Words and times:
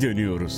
geri 0.00 0.10
dönüyoruz. 0.10 0.56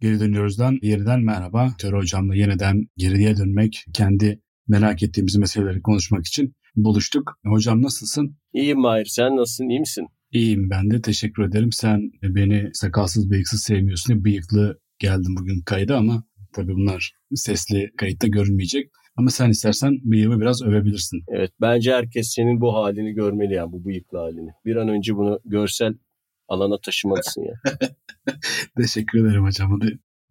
Geri 0.00 0.20
dönüyoruzdan 0.20 0.78
yeniden 0.82 1.20
merhaba. 1.20 1.74
Tör 1.78 1.92
hocamla 1.92 2.34
yeniden 2.34 2.86
geriye 2.96 3.36
dönmek, 3.36 3.84
kendi 3.94 4.40
merak 4.68 5.02
ettiğimiz 5.02 5.36
meseleleri 5.36 5.82
konuşmak 5.82 6.26
için 6.26 6.54
buluştuk. 6.76 7.38
Hocam 7.46 7.82
nasılsın? 7.82 8.36
İyiyim 8.52 8.80
Mahir. 8.80 9.04
Sen 9.04 9.36
nasılsın? 9.36 9.68
İyi 9.68 9.80
misin? 9.80 10.06
İyiyim 10.32 10.70
ben 10.70 10.90
de. 10.90 11.00
Teşekkür 11.00 11.42
ederim. 11.42 11.72
Sen 11.72 12.00
beni 12.22 12.70
sakalsız 12.72 13.30
bıyıksız 13.30 13.62
sevmiyorsun. 13.62 14.24
Bıyıklı 14.24 14.78
geldim 14.98 15.34
bugün 15.40 15.62
kayda 15.62 15.96
ama 15.96 16.24
tabii 16.54 16.74
bunlar 16.74 17.12
sesli 17.34 17.90
kayıtta 17.96 18.26
görünmeyecek. 18.26 18.90
Ama 19.16 19.30
sen 19.30 19.50
istersen 19.50 19.92
bıyığımı 20.04 20.40
biraz 20.40 20.62
övebilirsin. 20.62 21.22
Evet 21.28 21.50
bence 21.60 21.92
herkes 21.92 22.34
senin 22.34 22.60
bu 22.60 22.74
halini 22.74 23.12
görmeli 23.12 23.54
yani 23.54 23.72
bu 23.72 23.84
bıyıklı 23.84 24.18
halini. 24.18 24.50
Bir 24.64 24.76
an 24.76 24.88
önce 24.88 25.16
bunu 25.16 25.40
görsel 25.44 25.94
alana 26.52 26.80
taşımalısın 26.80 27.42
ya. 27.42 27.78
Teşekkür 28.76 29.26
ederim 29.26 29.44
hocam. 29.44 29.80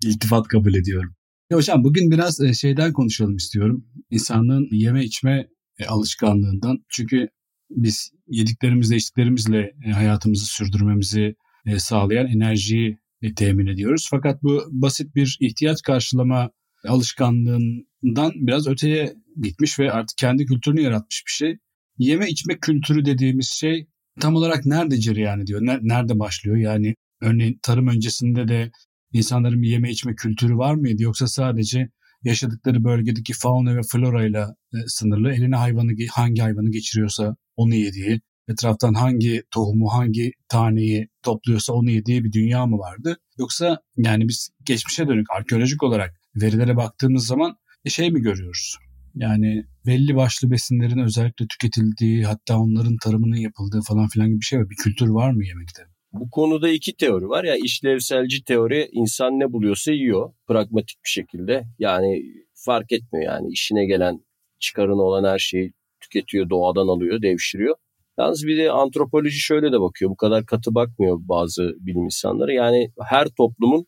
İltifat 0.06 0.48
kabul 0.48 0.74
ediyorum. 0.74 1.16
Ya 1.50 1.58
hocam 1.58 1.84
bugün 1.84 2.12
biraz 2.12 2.42
e, 2.42 2.54
şeyden 2.54 2.94
konuşalım 2.94 3.36
istiyorum. 3.36 3.86
İnsanlığın 4.10 4.68
yeme 4.72 5.04
içme 5.04 5.48
e, 5.80 5.86
alışkanlığından. 5.86 6.78
Çünkü 6.90 7.30
biz 7.70 8.12
yediklerimizle 8.28 8.96
içtiklerimizle 8.96 9.72
e, 9.86 9.92
hayatımızı 9.92 10.46
sürdürmemizi 10.46 11.36
sağlayan 11.78 12.28
enerjiyi 12.28 12.98
temin 13.36 13.68
ediyoruz. 13.68 14.08
Fakat 14.12 14.44
bu 14.44 14.64
basit 14.72 15.16
bir 15.16 15.38
ihtiyaç 15.40 15.82
karşılama 15.82 16.50
alışkanlığından 16.88 18.32
biraz 18.36 18.68
öteye 18.68 19.14
gitmiş 19.42 19.80
ve 19.80 19.92
artık 19.92 20.18
kendi 20.18 20.46
kültürünü 20.46 20.82
yaratmış 20.82 21.24
bir 21.28 21.32
şey. 21.32 21.58
Yeme 21.98 22.30
içme 22.30 22.60
kültürü 22.60 23.06
dediğimiz 23.06 23.48
şey 23.48 23.88
tam 24.20 24.36
olarak 24.36 24.66
nerede 24.66 25.00
cereyan 25.00 25.40
ediyor? 25.42 25.62
Nerede 25.62 26.20
başlıyor? 26.20 26.58
Yani 26.58 26.96
örneğin 27.22 27.60
tarım 27.64 27.88
öncesinde 27.88 28.48
de 28.48 28.72
insanların 29.14 29.62
bir 29.62 29.70
yeme 29.70 29.92
içme 29.92 30.16
kültürü 30.16 30.58
var 30.58 30.76
mıydı? 30.76 31.04
Yoksa 31.04 31.28
sadece 31.28 31.90
yaşadıkları 32.24 32.84
bölgedeki 32.84 33.34
fauna 33.34 33.78
ve 33.78 33.82
flora 33.92 34.26
ile 34.26 34.46
sınırlı 34.88 35.34
eline 35.34 35.56
hayvanı 35.56 35.92
hangi 36.12 36.42
hayvanı 36.42 36.72
geçiriyorsa 36.72 37.36
onu 37.56 37.76
yediği, 37.76 38.22
etraftan 38.48 38.94
hangi 38.94 39.44
tohumu 39.52 39.94
hangi 39.94 40.32
taneyi 40.50 41.08
topluyorsa 41.24 41.74
onu 41.74 41.92
yediği 41.92 42.24
bir 42.24 42.32
dünya 42.32 42.66
mı 42.66 42.78
vardı? 42.78 43.18
Yoksa 43.38 43.82
yani 43.98 44.28
biz 44.28 44.50
geçmişe 44.64 45.08
dönük 45.08 45.32
arkeolojik 45.32 45.84
olarak 45.84 46.22
verilere 46.36 46.78
baktığımız 46.78 47.28
zaman 47.28 47.58
şey 47.88 48.12
mi 48.12 48.22
görüyoruz? 48.22 48.78
Yani 49.16 49.64
belli 49.86 50.16
başlı 50.16 50.52
besinlerin 50.52 51.00
özellikle 51.00 51.46
tüketildiği 51.48 52.26
hatta 52.26 52.60
onların 52.60 52.98
tarımının 53.04 53.36
yapıldığı 53.36 53.82
falan 53.88 54.08
filan 54.08 54.28
gibi 54.28 54.40
bir 54.40 54.46
şey 54.46 54.60
var. 54.60 54.70
Bir 54.70 54.76
kültür 54.76 55.10
var 55.10 55.32
mı 55.32 55.46
yemekte? 55.46 55.84
Bu 56.14 56.30
konuda 56.30 56.70
iki 56.70 56.96
teori 56.96 57.30
var 57.30 57.44
ya 57.44 57.56
işlevselci 57.56 58.44
teori 58.44 58.90
insan 58.92 59.40
ne 59.40 59.54
buluyorsa 59.54 59.92
yiyor 59.92 60.34
pragmatik 60.48 61.04
bir 61.06 61.10
şekilde. 61.10 61.64
Yani 61.80 62.24
fark 62.54 62.92
etmiyor 62.92 63.26
yani 63.26 63.52
işine 63.52 63.86
gelen 63.86 64.20
çıkarını 64.60 65.02
olan 65.02 65.32
her 65.32 65.40
şeyi 65.40 65.74
tüketiyor 66.00 66.50
doğadan 66.50 66.88
alıyor 66.88 67.22
devşiriyor. 67.22 67.76
Yalnız 68.18 68.48
bir 68.48 68.58
de 68.58 68.72
antropoloji 68.72 69.40
şöyle 69.40 69.72
de 69.72 69.82
bakıyor 69.82 70.12
bu 70.12 70.16
kadar 70.16 70.46
katı 70.46 70.76
bakmıyor 70.76 71.18
bazı 71.22 71.76
bilim 71.80 72.06
insanları. 72.06 72.54
Yani 72.54 72.92
her 73.10 73.28
toplumun 73.28 73.86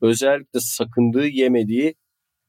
özellikle 0.00 0.60
sakındığı 0.60 1.26
yemediği 1.26 1.94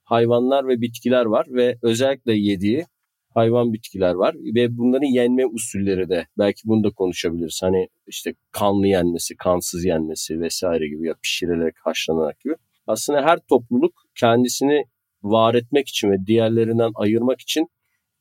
hayvanlar 0.04 0.68
ve 0.68 0.82
bitkiler 0.82 1.26
var 1.26 1.48
ve 1.50 1.78
özellikle 1.82 2.34
yediği 2.34 2.86
hayvan 3.34 3.74
bitkiler 3.74 4.14
var 4.14 4.36
ve 4.56 4.78
bunların 4.78 5.14
yenme 5.14 5.46
usulleri 5.46 6.10
de 6.10 6.28
belki 6.38 6.62
bunu 6.66 6.84
da 6.84 6.90
konuşabiliriz. 6.90 7.60
Hani 7.64 7.88
işte 8.08 8.34
kanlı 8.52 8.88
yenmesi, 8.88 9.36
kansız 9.38 9.86
yenmesi 9.86 10.40
vesaire 10.40 10.88
gibi 10.88 11.08
ya 11.08 11.14
pişirilerek, 11.24 11.76
haşlanarak 11.84 12.40
gibi. 12.40 12.56
Aslında 12.88 13.22
her 13.22 13.40
topluluk 13.50 13.94
kendisini 14.20 14.86
var 15.24 15.56
etmek 15.56 15.88
için 15.88 16.12
ve 16.12 16.26
diğerlerinden 16.26 16.92
ayırmak 16.96 17.42
için 17.42 17.68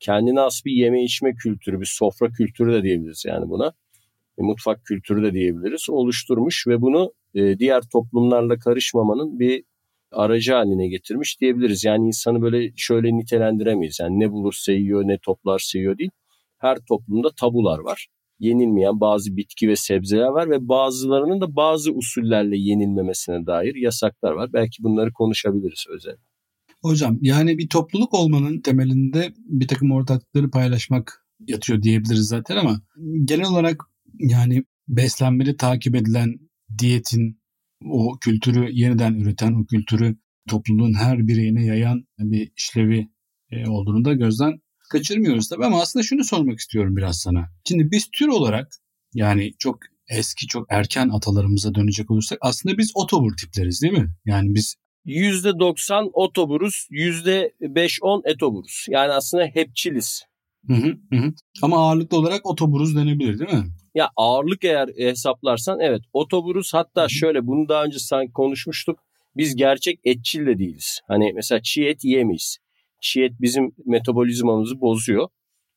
kendine 0.01 0.41
has 0.41 0.65
bir 0.65 0.73
yeme 0.73 1.05
içme 1.05 1.35
kültürü, 1.35 1.81
bir 1.81 1.91
sofra 1.99 2.29
kültürü 2.31 2.73
de 2.73 2.83
diyebiliriz 2.83 3.25
yani 3.27 3.49
buna. 3.49 3.73
Bir 4.39 4.43
mutfak 4.43 4.85
kültürü 4.85 5.23
de 5.23 5.33
diyebiliriz. 5.33 5.87
Oluşturmuş 5.91 6.67
ve 6.67 6.81
bunu 6.81 7.13
e, 7.35 7.59
diğer 7.59 7.83
toplumlarla 7.93 8.59
karışmamanın 8.59 9.39
bir 9.39 9.65
aracı 10.13 10.53
haline 10.53 10.89
getirmiş 10.89 11.41
diyebiliriz. 11.41 11.85
Yani 11.85 12.07
insanı 12.07 12.43
böyle 12.43 12.73
şöyle 12.77 13.17
nitelendiremeyiz. 13.17 13.99
Yani 14.01 14.21
ne 14.21 14.33
bulursa 14.33 14.73
yiyor, 14.73 15.03
ne 15.09 15.19
toplarsa 15.19 15.79
yiyor 15.79 15.99
değil. 15.99 16.11
Her 16.59 16.79
toplumda 16.89 17.29
tabular 17.41 17.79
var. 17.79 18.09
Yenilmeyen 18.39 19.01
bazı 19.01 19.37
bitki 19.37 19.69
ve 19.69 19.77
sebzeler 19.77 20.29
var 20.29 20.51
ve 20.51 20.69
bazılarının 20.69 21.41
da 21.41 21.57
bazı 21.57 21.93
usullerle 21.93 22.57
yenilmemesine 22.59 23.47
dair 23.47 23.75
yasaklar 23.75 24.33
var. 24.33 24.53
Belki 24.53 24.83
bunları 24.83 25.13
konuşabiliriz 25.13 25.85
özellikle. 25.95 26.23
Hocam 26.83 27.19
yani 27.21 27.59
bir 27.59 27.69
topluluk 27.69 28.15
olmanın 28.15 28.61
temelinde 28.61 29.33
bir 29.37 29.69
takım 29.69 29.93
ortaklıkları 29.93 30.51
paylaşmak 30.51 31.27
yatıyor 31.47 31.83
diyebiliriz 31.83 32.29
zaten 32.29 32.57
ama 32.57 32.81
genel 33.25 33.47
olarak 33.47 33.83
yani 34.19 34.65
beslenmeli 34.89 35.57
takip 35.57 35.95
edilen 35.95 36.39
diyetin 36.79 37.42
o 37.91 38.19
kültürü 38.21 38.69
yeniden 38.73 39.15
üreten, 39.15 39.53
o 39.53 39.67
kültürü 39.67 40.17
topluluğun 40.49 40.95
her 40.95 41.29
bireyine 41.29 41.65
yayan 41.67 42.05
bir 42.19 42.53
işlevi 42.57 43.09
e, 43.51 43.69
olduğunu 43.69 44.05
da 44.05 44.13
gözden 44.13 44.61
kaçırmıyoruz 44.91 45.49
tabii 45.49 45.65
ama 45.65 45.83
aslında 45.83 46.03
şunu 46.03 46.25
sormak 46.25 46.59
istiyorum 46.59 46.97
biraz 46.97 47.21
sana. 47.21 47.49
Şimdi 47.69 47.91
biz 47.91 48.11
tür 48.11 48.29
olarak 48.29 48.69
yani 49.15 49.53
çok 49.59 49.79
eski 50.09 50.47
çok 50.47 50.67
erken 50.71 51.09
atalarımıza 51.09 51.75
dönecek 51.75 52.11
olursak 52.11 52.39
aslında 52.41 52.79
biz 52.79 52.93
otobur 52.95 53.37
tipleriz 53.37 53.83
değil 53.83 53.99
mi? 53.99 54.15
Yani 54.25 54.55
biz 54.55 54.77
%90 55.07 56.11
otoburuz, 56.13 56.89
%5-10 56.91 58.31
etoburuz. 58.31 58.87
Yani 58.89 59.13
aslında 59.13 59.45
hepçiliz. 59.55 60.23
Hı 60.67 60.75
hı, 60.75 60.97
hı. 61.13 61.33
Ama 61.63 61.77
ağırlıklı 61.77 62.17
olarak 62.17 62.47
otoburuz 62.47 62.97
denebilir 62.97 63.39
değil 63.39 63.53
mi? 63.53 63.65
Ya 63.95 64.09
ağırlık 64.17 64.65
eğer 64.65 64.89
hesaplarsan 64.97 65.81
evet 65.81 66.03
otoburuz 66.13 66.75
hatta 66.75 67.09
şöyle 67.09 67.47
bunu 67.47 67.69
daha 67.69 67.85
önce 67.85 67.99
sanki 67.99 68.33
konuşmuştuk. 68.33 68.99
Biz 69.37 69.57
gerçek 69.57 70.01
etçil 70.05 70.47
de 70.47 70.59
değiliz. 70.59 71.01
Hani 71.09 71.33
mesela 71.35 71.63
çiğ 71.63 71.85
et 71.85 72.05
yiyemeyiz. 72.05 72.59
Çiğ 73.01 73.23
et 73.25 73.33
bizim 73.41 73.73
metabolizmamızı 73.87 74.81
bozuyor. 74.81 75.29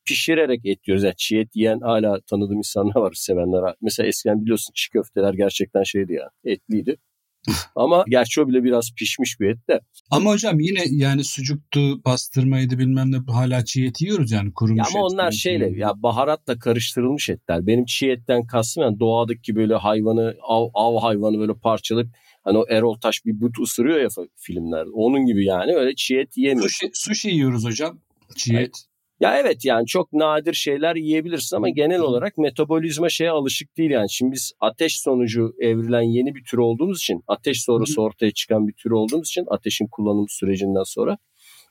Pişirerek 0.04 0.60
et 0.66 0.88
yiyoruz. 0.88 1.04
Yani 1.04 1.16
çiğ 1.16 1.38
et 1.38 1.48
yiyen 1.56 1.80
hala 1.80 2.20
tanıdığım 2.20 2.58
insanlar 2.58 2.96
var 2.96 3.12
sevenler. 3.12 3.74
Mesela 3.80 4.06
eskiden 4.06 4.42
biliyorsun 4.42 4.72
çiğ 4.74 4.90
köfteler 4.90 5.34
gerçekten 5.34 5.82
şeydi 5.82 6.12
ya 6.12 6.30
etliydi. 6.44 6.96
Ama 7.76 8.04
gerçi 8.08 8.40
o 8.40 8.48
bile 8.48 8.64
biraz 8.64 8.94
pişmiş 8.96 9.40
bir 9.40 9.50
et 9.50 9.68
de. 9.68 9.80
Ama 10.10 10.30
hocam 10.30 10.60
yine 10.60 10.80
yani 10.90 11.24
sucuktu, 11.24 12.02
pastırmaydı 12.02 12.78
bilmem 12.78 13.12
ne 13.12 13.16
hala 13.32 13.64
çiğ 13.64 13.84
et 13.84 14.00
yiyoruz 14.00 14.32
yani 14.32 14.52
kurumuş 14.54 14.94
ya 14.94 15.00
Ama 15.00 15.06
onlar 15.06 15.32
şeyle 15.32 15.78
ya 15.78 15.92
baharatla 15.96 16.58
karıştırılmış 16.58 17.28
etler. 17.28 17.66
Benim 17.66 17.84
çiğ 17.84 18.10
etten 18.10 18.46
kastım 18.46 18.82
yani 18.82 19.00
doğadaki 19.00 19.56
böyle 19.56 19.74
hayvanı 19.74 20.36
av, 20.42 20.68
av 20.74 21.00
hayvanı 21.00 21.38
böyle 21.38 21.54
parçalayıp 21.54 22.08
hani 22.44 22.58
o 22.58 22.64
Erol 22.68 22.94
Taş 22.94 23.24
bir 23.24 23.40
but 23.40 23.58
ısırıyor 23.62 24.00
ya 24.00 24.08
filmlerde. 24.36 24.90
Onun 24.90 25.26
gibi 25.26 25.44
yani 25.44 25.74
öyle 25.74 25.94
çiğ 25.96 26.16
et 26.16 26.36
yemiyoruz. 26.36 26.72
Sushi, 26.72 26.90
sushi 26.94 27.28
yiyoruz 27.28 27.64
hocam. 27.64 27.98
Çiğ 28.36 28.56
et. 28.56 28.86
Ya 29.20 29.38
evet 29.38 29.64
yani 29.64 29.86
çok 29.86 30.12
nadir 30.12 30.54
şeyler 30.54 30.96
yiyebilirsin 30.96 31.56
ama 31.56 31.68
genel 31.68 32.00
olarak 32.00 32.38
metabolizma 32.38 33.08
şeye 33.08 33.30
alışık 33.30 33.76
değil 33.76 33.90
yani. 33.90 34.10
Şimdi 34.10 34.32
biz 34.32 34.52
ateş 34.60 35.00
sonucu 35.00 35.52
evrilen 35.60 36.02
yeni 36.02 36.34
bir 36.34 36.44
tür 36.44 36.58
olduğumuz 36.58 36.98
için 36.98 37.22
ateş 37.26 37.62
sonrası 37.62 38.02
ortaya 38.02 38.30
çıkan 38.30 38.68
bir 38.68 38.72
tür 38.72 38.90
olduğumuz 38.90 39.28
için 39.28 39.44
ateşin 39.50 39.86
kullanım 39.86 40.26
sürecinden 40.28 40.82
sonra 40.84 41.18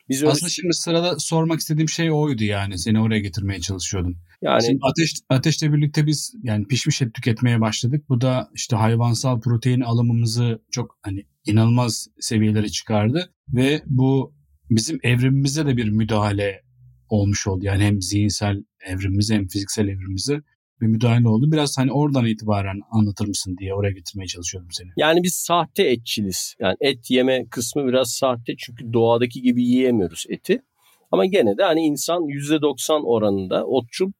biz 0.10 0.22
öyle... 0.24 0.32
Aslında 0.32 0.50
şimdi 0.50 0.74
sırada 0.74 1.20
sormak 1.20 1.60
istediğim 1.60 1.90
şey 1.90 2.12
oydu 2.12 2.44
yani. 2.44 2.80
Seni 2.80 3.02
oraya 3.02 3.20
getirmeye 3.20 3.60
çalışıyordum. 3.60 4.18
Yani 4.42 4.64
şimdi 4.64 4.80
ateş 4.84 5.14
ateşle 5.30 5.74
birlikte 5.74 6.08
biz 6.08 6.34
yani 6.44 6.68
pişmiş 6.68 7.02
et 7.02 7.14
tüketmeye 7.14 7.62
başladık. 7.62 8.06
Bu 8.10 8.22
da 8.22 8.50
işte 8.54 8.76
hayvansal 8.76 9.40
protein 9.42 9.82
alımımızı 9.82 10.62
çok 10.72 10.98
hani 11.02 11.26
inanılmaz 11.46 12.08
seviyelere 12.20 12.70
çıkardı 12.70 13.34
ve 13.50 13.82
bu 13.86 14.36
bizim 14.70 15.00
evrimimize 15.04 15.66
de 15.66 15.78
bir 15.78 15.90
müdahale 15.90 16.65
olmuş 17.10 17.48
oldu. 17.48 17.66
Yani 17.66 17.84
hem 17.84 18.02
zihinsel 18.02 18.64
evrimimize 18.88 19.36
hem 19.36 19.48
fiziksel 19.48 19.88
evrimimize 19.88 20.42
bir 20.82 20.88
müdahale 20.88 21.28
oldu. 21.28 21.52
Biraz 21.52 21.78
hani 21.78 21.92
oradan 21.92 22.26
itibaren 22.26 22.80
anlatır 22.92 23.28
mısın 23.28 23.56
diye 23.60 23.74
oraya 23.74 23.92
getirmeye 23.92 24.28
çalışıyorum 24.28 24.70
seni. 24.72 24.88
Yani 24.98 25.24
biz 25.24 25.34
sahte 25.36 25.84
etçiliz. 25.84 26.56
Yani 26.60 26.76
et 26.82 27.12
yeme 27.12 27.46
kısmı 27.50 27.88
biraz 27.88 28.12
sahte 28.12 28.54
çünkü 28.58 28.94
doğadaki 28.94 29.42
gibi 29.42 29.64
yiyemiyoruz 29.64 30.26
eti. 30.30 30.62
Ama 31.12 31.26
gene 31.26 31.58
de 31.58 31.64
hani 31.64 31.82
insan 31.82 32.22
%90 32.22 33.04
oranında 33.04 33.66
otçul, 33.66 34.12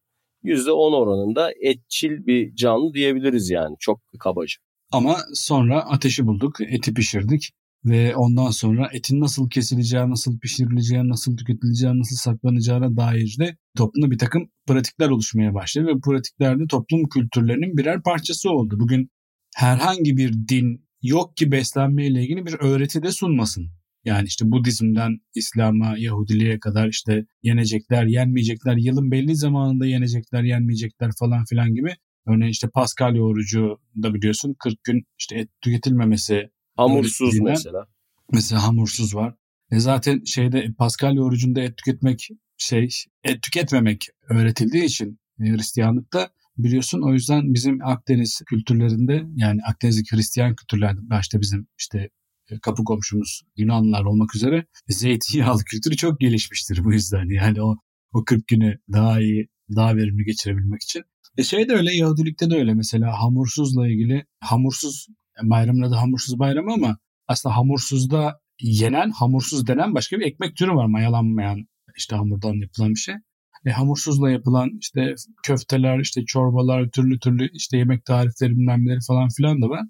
%10 0.44 0.96
oranında 0.96 1.52
etçil 1.62 2.26
bir 2.26 2.56
canlı 2.56 2.94
diyebiliriz 2.94 3.50
yani 3.50 3.76
çok 3.80 4.02
kabaca. 4.20 4.56
Ama 4.92 5.18
sonra 5.34 5.82
ateşi 5.90 6.28
bulduk, 6.28 6.62
eti 6.62 6.94
pişirdik 6.94 7.52
ve 7.86 8.16
ondan 8.16 8.52
sonra 8.52 8.90
etin 8.94 9.20
nasıl 9.20 9.50
kesileceği, 9.50 10.10
nasıl 10.10 10.40
pişirileceği, 10.40 11.10
nasıl 11.10 11.38
tüketileceği, 11.38 12.00
nasıl 12.00 12.16
saklanacağına 12.16 12.98
dair 12.98 13.36
de 13.40 13.58
toplumda 13.78 14.12
bir 14.12 14.18
takım 14.18 14.50
pratikler 14.68 15.10
oluşmaya 15.10 15.54
başladı 15.54 15.88
ve 15.88 15.94
bu 15.94 16.02
pratikler 16.02 16.60
de 16.60 16.68
toplum 16.68 17.10
kültürlerinin 17.10 17.78
birer 17.78 18.04
parçası 18.04 18.50
oldu. 18.50 18.76
Bugün 18.80 19.10
herhangi 19.56 20.18
bir 20.18 20.34
din 20.34 20.86
yok 21.02 21.38
ki 21.38 21.52
beslenmeyle 21.52 22.24
ilgili 22.24 22.46
bir 22.46 22.54
öğreti 22.60 23.04
de 23.04 23.12
sunmasın. 23.12 23.70
Yani 24.06 24.28
işte 24.28 24.52
Budizm'den 24.52 25.20
İslam'a, 25.36 25.98
Yahudiliğe 25.98 26.60
kadar 26.60 26.88
işte 26.88 27.26
yenecekler, 27.44 28.06
yenmeyecekler, 28.06 28.78
yılın 28.78 29.12
belli 29.12 29.36
zamanında 29.36 29.86
yenecekler, 29.86 30.44
yenmeyecekler 30.44 31.12
falan 31.20 31.46
filan 31.46 31.76
gibi. 31.76 31.96
Örneğin 32.28 32.52
işte 32.52 32.70
Paskalya 32.70 33.22
orucu 33.22 33.78
da 34.04 34.14
biliyorsun 34.14 34.56
40 34.60 34.84
gün 34.84 35.04
işte 35.20 35.36
et 35.40 35.50
tüketilmemesi. 35.62 36.50
Hamursuz 36.78 37.40
mesela. 37.40 37.88
Mesela 38.32 38.64
hamursuz 38.64 39.16
var. 39.16 39.36
E 39.72 39.80
zaten 39.80 40.24
şeyde 40.24 40.74
Paskalya 40.78 41.22
orucunda 41.22 41.62
et 41.62 41.78
tüketmek 41.78 42.30
şey 42.58 42.90
et 43.24 43.42
tüketmemek 43.42 44.08
öğretildiği 44.30 44.84
için 44.84 45.20
Hristiyanlıkta 45.40 46.30
biliyorsun. 46.58 47.02
O 47.02 47.14
yüzden 47.14 47.54
bizim 47.54 47.86
Akdeniz 47.86 48.42
kültürlerinde 48.46 49.24
yani 49.36 49.62
Akdeniz'deki 49.68 50.16
Hristiyan 50.16 50.56
kültürlerde 50.56 51.00
başta 51.10 51.42
bizim 51.42 51.68
işte 51.80 52.10
e, 52.50 52.60
kapı 52.60 52.84
komşumuz 52.84 53.42
Yunanlılar 53.58 54.04
olmak 54.06 54.36
üzere 54.36 54.66
zeytinyağlı 54.88 55.64
kültürü 55.66 55.96
çok 55.96 56.20
gelişmiştir 56.20 56.84
bu 56.84 56.94
yüzden. 56.94 57.30
Yani 57.30 57.62
o 57.62 57.76
o 58.14 58.26
40 58.26 58.48
günü 58.48 58.80
daha 58.92 59.22
iyi, 59.22 59.50
daha 59.76 59.96
verimli 59.96 60.24
geçirebilmek 60.24 60.84
için. 60.84 61.04
E 61.38 61.44
şey 61.44 61.70
de 61.70 61.74
öyle, 61.74 61.94
Yahudilikte 61.94 62.50
de 62.50 62.56
öyle. 62.56 62.74
Mesela 62.74 63.22
hamursuzla 63.22 63.88
ilgili, 63.88 64.26
hamursuz 64.40 65.08
bayramın 65.44 65.82
adı 65.82 65.96
hamursuz 65.96 66.40
bayramı 66.40 66.74
ama 66.74 66.98
aslında 67.28 67.56
hamursuzda 67.56 68.40
yenen, 68.62 69.10
hamursuz 69.10 69.68
denen 69.68 69.96
başka 69.96 70.20
bir 70.20 70.26
ekmek 70.26 70.56
türü 70.56 70.72
var. 70.72 70.86
Mayalanmayan 70.86 71.68
işte 71.98 72.16
hamurdan 72.16 72.54
yapılan 72.54 72.90
bir 72.90 73.00
şey. 73.00 73.16
E, 73.66 73.70
hamursuzla 73.70 74.32
yapılan 74.32 74.70
işte 74.80 75.16
köfteler, 75.44 76.00
işte 76.00 76.26
çorbalar, 76.26 76.90
türlü 76.90 77.20
türlü 77.20 77.50
işte 77.52 77.78
yemek 77.78 78.06
tarifleri 78.06 78.52
bilmem 78.52 79.00
falan 79.08 79.30
filan 79.38 79.62
da 79.62 79.70
var. 79.70 79.82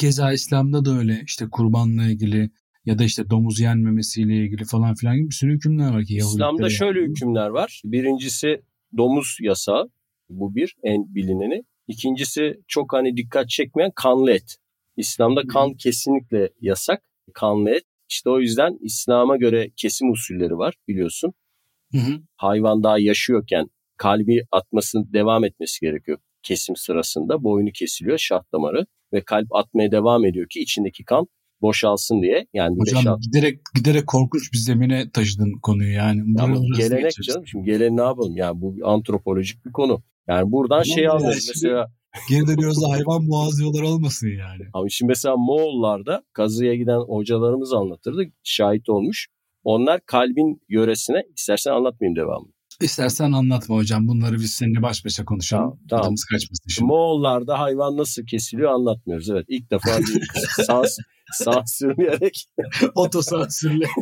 Keza 0.00 0.32
İslam'da 0.32 0.84
da 0.84 0.98
öyle 0.98 1.22
işte 1.26 1.46
kurbanla 1.50 2.06
ilgili 2.06 2.50
ya 2.84 2.98
da 2.98 3.04
işte 3.04 3.30
domuz 3.30 3.60
yenmemesiyle 3.60 4.36
ilgili 4.36 4.64
falan 4.64 4.94
filan 4.94 5.16
gibi 5.16 5.28
bir 5.28 5.34
sürü 5.34 5.54
hükümler 5.54 5.92
var 5.92 6.04
ki 6.04 6.16
İslam'da 6.16 6.70
şöyle 6.70 7.00
hükümler 7.00 7.48
var. 7.48 7.82
Birincisi 7.84 8.62
domuz 8.96 9.36
yasağı. 9.40 9.90
Bu 10.28 10.54
bir 10.54 10.76
en 10.82 11.14
bilineni. 11.14 11.62
İkincisi 11.88 12.60
çok 12.68 12.92
hani 12.92 13.16
dikkat 13.16 13.48
çekmeyen 13.48 13.92
kanlı 13.94 14.30
et. 14.30 14.56
İslam'da 14.96 15.46
kan 15.46 15.74
kesinlikle 15.74 16.50
yasak. 16.60 17.02
Kanlı 17.34 17.70
et. 17.70 17.84
İşte 18.08 18.30
o 18.30 18.40
yüzden 18.40 18.78
İslam'a 18.80 19.36
göre 19.36 19.70
kesim 19.76 20.10
usulleri 20.10 20.58
var 20.58 20.74
biliyorsun. 20.88 21.32
Hı 21.92 21.98
hı. 21.98 22.20
Hayvan 22.36 22.82
daha 22.82 22.98
yaşıyorken 22.98 23.66
kalbi 23.96 24.42
atmasını 24.52 25.12
devam 25.12 25.44
etmesi 25.44 25.80
gerekiyor 25.80 26.18
kesim 26.42 26.76
sırasında. 26.76 27.42
Boynu 27.44 27.70
kesiliyor 27.74 28.18
şah 28.18 28.42
damarı 28.52 28.86
ve 29.12 29.24
kalp 29.24 29.54
atmaya 29.54 29.90
devam 29.90 30.24
ediyor 30.24 30.48
ki 30.48 30.60
içindeki 30.60 31.04
kan 31.04 31.26
boşalsın 31.62 32.22
diye. 32.22 32.46
Yani 32.54 32.78
Hocam 32.78 33.18
beş, 33.18 33.26
giderek 33.26 33.60
giderek 33.74 34.06
korkunç 34.06 34.52
bir 34.52 34.58
zemine 34.58 35.10
taşıdın 35.10 35.52
konuyu 35.62 35.92
yani. 35.92 36.22
Ama 36.38 36.56
gelenek 36.78 37.12
canım 37.22 37.46
şimdi 37.46 37.64
gelen 37.64 37.96
ne 37.96 38.02
yapalım 38.02 38.36
yani 38.36 38.60
bu 38.60 38.76
antropolojik 38.84 39.66
bir 39.66 39.72
konu. 39.72 40.02
Yani 40.28 40.52
buradan 40.52 40.76
Ama 40.76 40.84
şey 40.84 41.08
anlıyoruz 41.08 41.48
mesela. 41.54 41.92
Geri 42.28 42.46
dönüyoruz 42.46 42.82
da 42.82 42.90
hayvan 42.90 43.28
boğazlıyorlar 43.28 43.82
olmasın 43.82 44.28
yani. 44.28 44.62
Ama 44.72 44.88
şimdi 44.88 45.08
mesela 45.08 45.36
Moğollarda 45.36 46.22
kazıya 46.32 46.74
giden 46.74 46.98
hocalarımız 46.98 47.72
anlatırdı. 47.72 48.22
Şahit 48.42 48.88
olmuş. 48.88 49.26
Onlar 49.64 50.00
kalbin 50.06 50.62
yöresine 50.68 51.22
istersen 51.36 51.70
anlatmayayım 51.70 52.16
devamını. 52.16 52.52
İstersen 52.80 53.32
anlatma 53.32 53.76
hocam. 53.76 54.08
Bunları 54.08 54.34
biz 54.34 54.50
seninle 54.50 54.82
baş 54.82 55.04
başa 55.04 55.24
konuşalım. 55.24 55.62
Tamam. 55.62 55.78
tamam. 55.88 56.14
kaçmasın 56.30 56.68
şimdi. 56.68 56.86
Moğollarda 56.86 57.58
hayvan 57.58 57.96
nasıl 57.96 58.26
kesiliyor 58.26 58.70
anlatmıyoruz. 58.70 59.30
Evet 59.30 59.44
ilk 59.48 59.70
defa 59.70 59.98
bir 59.98 60.28
sans, 60.66 60.98
sansürleyerek. 61.32 62.46
Otosansürle. 62.94 63.86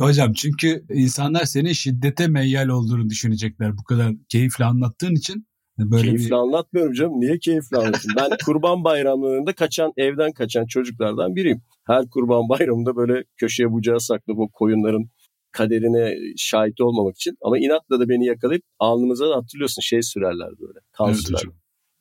Hocam 0.00 0.32
çünkü 0.32 0.84
insanlar 0.90 1.44
senin 1.44 1.72
şiddete 1.72 2.28
meyyal 2.28 2.68
olduğunu 2.68 3.10
düşünecekler 3.10 3.78
bu 3.78 3.84
kadar 3.84 4.12
keyifle 4.28 4.64
anlattığın 4.64 5.14
için. 5.14 5.46
Böyle 5.78 6.02
keyifli 6.02 6.26
bir... 6.26 6.32
anlatmıyorum 6.32 6.92
canım. 6.92 7.20
Niye 7.20 7.38
keyifli 7.38 7.76
anlatayım? 7.76 8.16
ben 8.16 8.30
kurban 8.44 8.84
bayramlarında 8.84 9.52
kaçan, 9.52 9.92
evden 9.96 10.32
kaçan 10.32 10.66
çocuklardan 10.66 11.36
biriyim. 11.36 11.62
Her 11.86 12.08
kurban 12.08 12.48
bayramında 12.48 12.96
böyle 12.96 13.24
köşeye 13.36 13.72
bucağı 13.72 14.00
saklı 14.00 14.36
bu 14.36 14.50
koyunların 14.52 15.10
kaderine 15.52 16.14
şahit 16.36 16.80
olmamak 16.80 17.16
için. 17.16 17.36
Ama 17.42 17.58
inatla 17.58 18.00
da 18.00 18.08
beni 18.08 18.26
yakalayıp 18.26 18.62
alnımıza 18.78 19.28
da 19.28 19.36
hatırlıyorsun 19.36 19.80
şey 19.82 20.02
sürerler 20.02 20.48
böyle. 20.60 20.78
Kan 20.92 21.08
evet, 21.08 21.18
sürerler. 21.18 21.38
Hocam. 21.38 21.54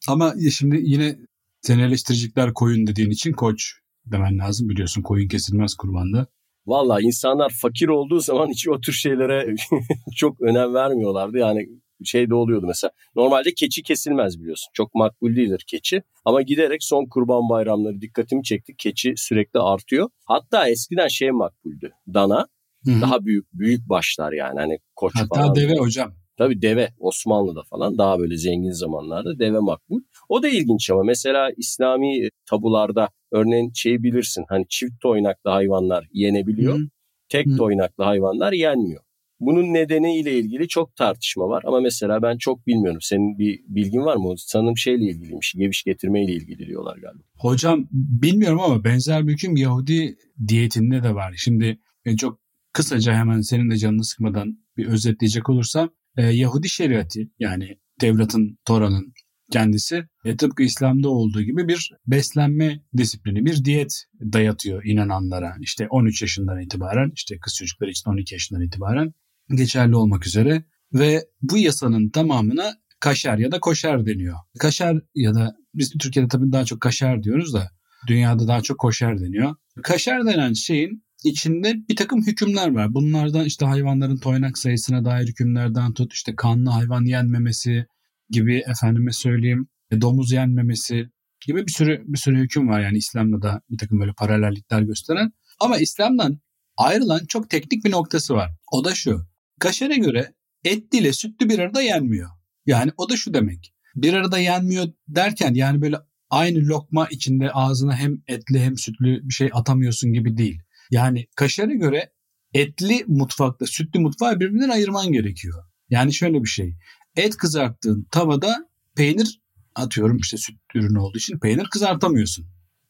Ama 0.08 0.34
şimdi 0.52 0.80
yine 0.84 1.18
seni 1.62 1.82
eleştirecekler 1.82 2.54
koyun 2.54 2.88
dediğin 2.88 3.10
için 3.10 3.32
koç 3.32 3.74
demen 4.06 4.38
lazım. 4.38 4.70
Biliyorsun 4.70 5.02
koyun 5.02 5.28
kesilmez 5.28 5.76
kurbanda. 5.76 6.28
Valla 6.70 7.02
insanlar 7.02 7.50
fakir 7.62 7.88
olduğu 7.88 8.20
zaman 8.20 8.48
hiç 8.50 8.68
o 8.68 8.82
tür 8.82 8.94
şeylere 8.94 9.56
çok 10.16 10.42
önem 10.42 10.74
vermiyorlardı. 10.74 11.38
Yani 11.38 11.70
şey 12.04 12.30
de 12.30 12.36
oluyordu 12.36 12.66
mesela. 12.68 12.92
Normalde 13.16 13.54
keçi 13.54 13.84
kesilmez 13.84 14.40
biliyorsun. 14.40 14.70
Çok 14.74 14.96
makbul 14.96 15.36
değildir 15.36 15.64
keçi. 15.68 16.04
Ama 16.26 16.42
giderek 16.42 16.84
son 16.84 17.06
kurban 17.06 17.50
bayramları 17.50 18.02
dikkatimi 18.02 18.44
çekti. 18.44 18.76
Keçi 18.78 19.14
sürekli 19.18 19.60
artıyor. 19.60 20.10
Hatta 20.26 20.70
eskiden 20.70 21.08
şey 21.08 21.32
makbuldü. 21.32 21.92
Dana. 22.14 22.48
Hı-hı. 22.86 23.02
Daha 23.02 23.26
büyük 23.26 23.54
büyük 23.54 23.90
başlar 23.90 24.32
yani. 24.32 24.60
Hani 24.60 24.80
koç 24.96 25.14
Hatta 25.16 25.42
falan. 25.42 25.56
deve 25.56 25.76
hocam. 25.78 26.14
Tabii 26.40 26.62
deve 26.62 26.90
Osmanlı'da 27.00 27.64
falan 27.64 27.98
daha 27.98 28.20
böyle 28.20 28.38
zengin 28.38 28.72
zamanlarda 28.72 29.40
deve 29.40 29.60
makbul. 29.60 30.02
O 30.30 30.44
da 30.44 30.50
ilginç 30.50 30.90
ama 30.90 31.04
mesela 31.04 31.52
İslami 31.58 32.30
tabularda 32.46 33.10
örneğin 33.32 33.72
şey 33.76 34.04
bilirsin 34.04 34.46
hani 34.50 34.66
çift 34.70 35.02
toynaklı 35.02 35.50
hayvanlar 35.50 36.08
yenebiliyor. 36.14 36.80
Hı. 36.80 36.84
Tek 37.30 37.48
Hı. 37.48 37.58
toynaklı 37.58 38.04
hayvanlar 38.04 38.54
yenmiyor. 38.54 39.02
Bunun 39.40 39.74
nedeni 39.74 40.18
ile 40.20 40.40
ilgili 40.40 40.68
çok 40.68 40.96
tartışma 40.96 41.50
var 41.50 41.64
ama 41.66 41.80
mesela 41.80 42.22
ben 42.22 42.38
çok 42.38 42.68
bilmiyorum. 42.68 43.02
Senin 43.02 43.40
bir 43.40 43.60
bilgin 43.68 44.06
var 44.06 44.16
mı? 44.16 44.34
Sanırım 44.38 44.78
şeyle 44.78 45.06
ilgiliymiş. 45.06 45.54
Geviş 45.58 45.84
getirme 45.84 46.24
ile 46.24 46.34
ilgili 46.34 46.68
diyorlar 46.68 46.98
galiba. 46.98 47.24
Hocam 47.34 47.88
bilmiyorum 47.92 48.60
ama 48.60 48.84
benzer 48.84 49.28
bir 49.28 49.32
hüküm 49.32 49.56
Yahudi 49.56 50.18
diyetinde 50.48 51.04
de 51.04 51.16
var. 51.16 51.34
Şimdi 51.38 51.80
çok 52.18 52.40
kısaca 52.74 53.14
hemen 53.14 53.42
senin 53.42 53.70
de 53.70 53.78
canını 53.78 54.04
sıkmadan 54.04 54.60
bir 54.78 54.88
özetleyecek 54.88 55.50
olursam 55.50 55.90
e, 56.18 56.26
Yahudi 56.26 56.70
şeriatı 56.70 57.20
yani 57.40 57.78
devletin 58.02 58.60
Tora'nın 58.66 59.14
kendisi 59.52 60.04
e, 60.26 60.38
tıpkı 60.38 60.64
İslam'da 60.64 61.10
olduğu 61.10 61.42
gibi 61.42 61.68
bir 61.68 61.92
beslenme 62.08 62.84
disiplini, 62.98 63.46
bir 63.46 63.66
diyet 63.66 64.04
dayatıyor 64.22 64.84
inananlara. 64.86 65.56
İşte 65.62 65.88
13 65.90 66.22
yaşından 66.22 66.62
itibaren, 66.62 67.12
işte 67.16 67.40
kız 67.40 67.56
çocukları 67.56 67.90
için 67.90 68.12
12 68.12 68.36
yaşından 68.36 68.64
itibaren 68.64 69.14
geçerli 69.56 69.96
olmak 69.96 70.28
üzere 70.28 70.64
ve 70.94 71.26
bu 71.42 71.58
yasanın 71.58 72.10
tamamına 72.10 72.74
kaşer 73.00 73.38
ya 73.38 73.52
da 73.52 73.60
koşer 73.60 74.06
deniyor. 74.06 74.36
Kaşer 74.60 75.02
ya 75.16 75.34
da 75.34 75.56
biz 75.74 75.90
Türkiye'de 76.00 76.28
tabii 76.28 76.52
daha 76.52 76.66
çok 76.66 76.82
kaşer 76.82 77.24
diyoruz 77.24 77.54
da 77.54 77.72
dünyada 78.08 78.48
daha 78.48 78.62
çok 78.62 78.80
koşer 78.80 79.20
deniyor. 79.20 79.56
Kaşer 79.84 80.26
denen 80.26 80.54
şeyin 80.54 81.04
içinde 81.24 81.74
bir 81.90 81.96
takım 81.96 82.28
hükümler 82.28 82.74
var. 82.74 82.94
Bunlardan 82.94 83.46
işte 83.46 83.66
hayvanların 83.66 84.18
toynak 84.18 84.58
sayısına 84.58 85.06
dair 85.06 85.28
hükümlerden 85.28 85.94
tut 85.94 86.14
işte 86.14 86.36
kanlı 86.36 86.70
hayvan 86.70 87.06
yenmemesi 87.06 87.86
gibi 88.30 88.64
efendime 88.68 89.12
söyleyeyim 89.12 89.68
e, 89.92 90.02
domuz 90.02 90.32
yenmemesi 90.32 91.10
gibi 91.46 91.68
bir 91.68 91.72
sürü 91.72 92.04
bir 92.06 92.18
sürü 92.18 92.40
hüküm 92.40 92.70
var 92.70 92.82
yani 92.82 92.98
İslam'da 92.98 93.42
da 93.42 93.62
bir 93.70 93.78
takım 93.78 94.00
böyle 94.00 94.14
paralellikler 94.14 94.82
gösteren. 94.82 95.32
Ama 95.60 95.78
İslam'dan 95.78 96.40
ayrılan 96.78 97.26
çok 97.26 97.50
teknik 97.50 97.86
bir 97.86 97.92
noktası 97.92 98.34
var. 98.34 98.52
O 98.72 98.84
da 98.84 98.96
şu. 98.96 99.26
Kaşere 99.60 99.96
göre 99.96 100.34
etli 100.64 100.98
ile 100.98 101.14
sütlü 101.14 101.50
bir 101.50 101.60
arada 101.60 101.82
yenmiyor. 101.82 102.30
Yani 102.66 102.92
o 102.98 103.10
da 103.10 103.18
şu 103.18 103.34
demek. 103.34 103.74
Bir 103.96 104.14
arada 104.14 104.40
yenmiyor 104.40 104.88
derken 105.08 105.54
yani 105.54 105.82
böyle 105.82 105.98
aynı 106.30 106.60
lokma 106.60 107.08
içinde 107.12 107.52
ağzına 107.52 107.96
hem 107.96 108.22
etli 108.28 108.60
hem 108.60 108.78
sütlü 108.78 109.20
bir 109.24 109.34
şey 109.34 109.50
atamıyorsun 109.54 110.14
gibi 110.14 110.38
değil. 110.38 110.62
Yani 110.90 111.28
kaşere 111.36 111.76
göre 111.76 112.12
etli 112.54 113.04
mutfakla 113.08 113.66
sütlü 113.66 114.00
mutfağı 114.00 114.40
birbirinden 114.40 114.70
ayırman 114.70 115.12
gerekiyor. 115.12 115.64
Yani 115.90 116.14
şöyle 116.14 116.44
bir 116.44 116.50
şey. 116.50 116.76
Et 117.16 117.38
kızarttığın 117.38 118.08
tavada 118.12 118.70
peynir 118.96 119.42
atıyorum 119.76 120.18
işte 120.18 120.38
süt 120.38 120.56
ürünü 120.76 121.00
olduğu 121.00 121.18
için 121.18 121.40
peynir 121.40 121.68
kızartamıyorsun. 121.72 122.46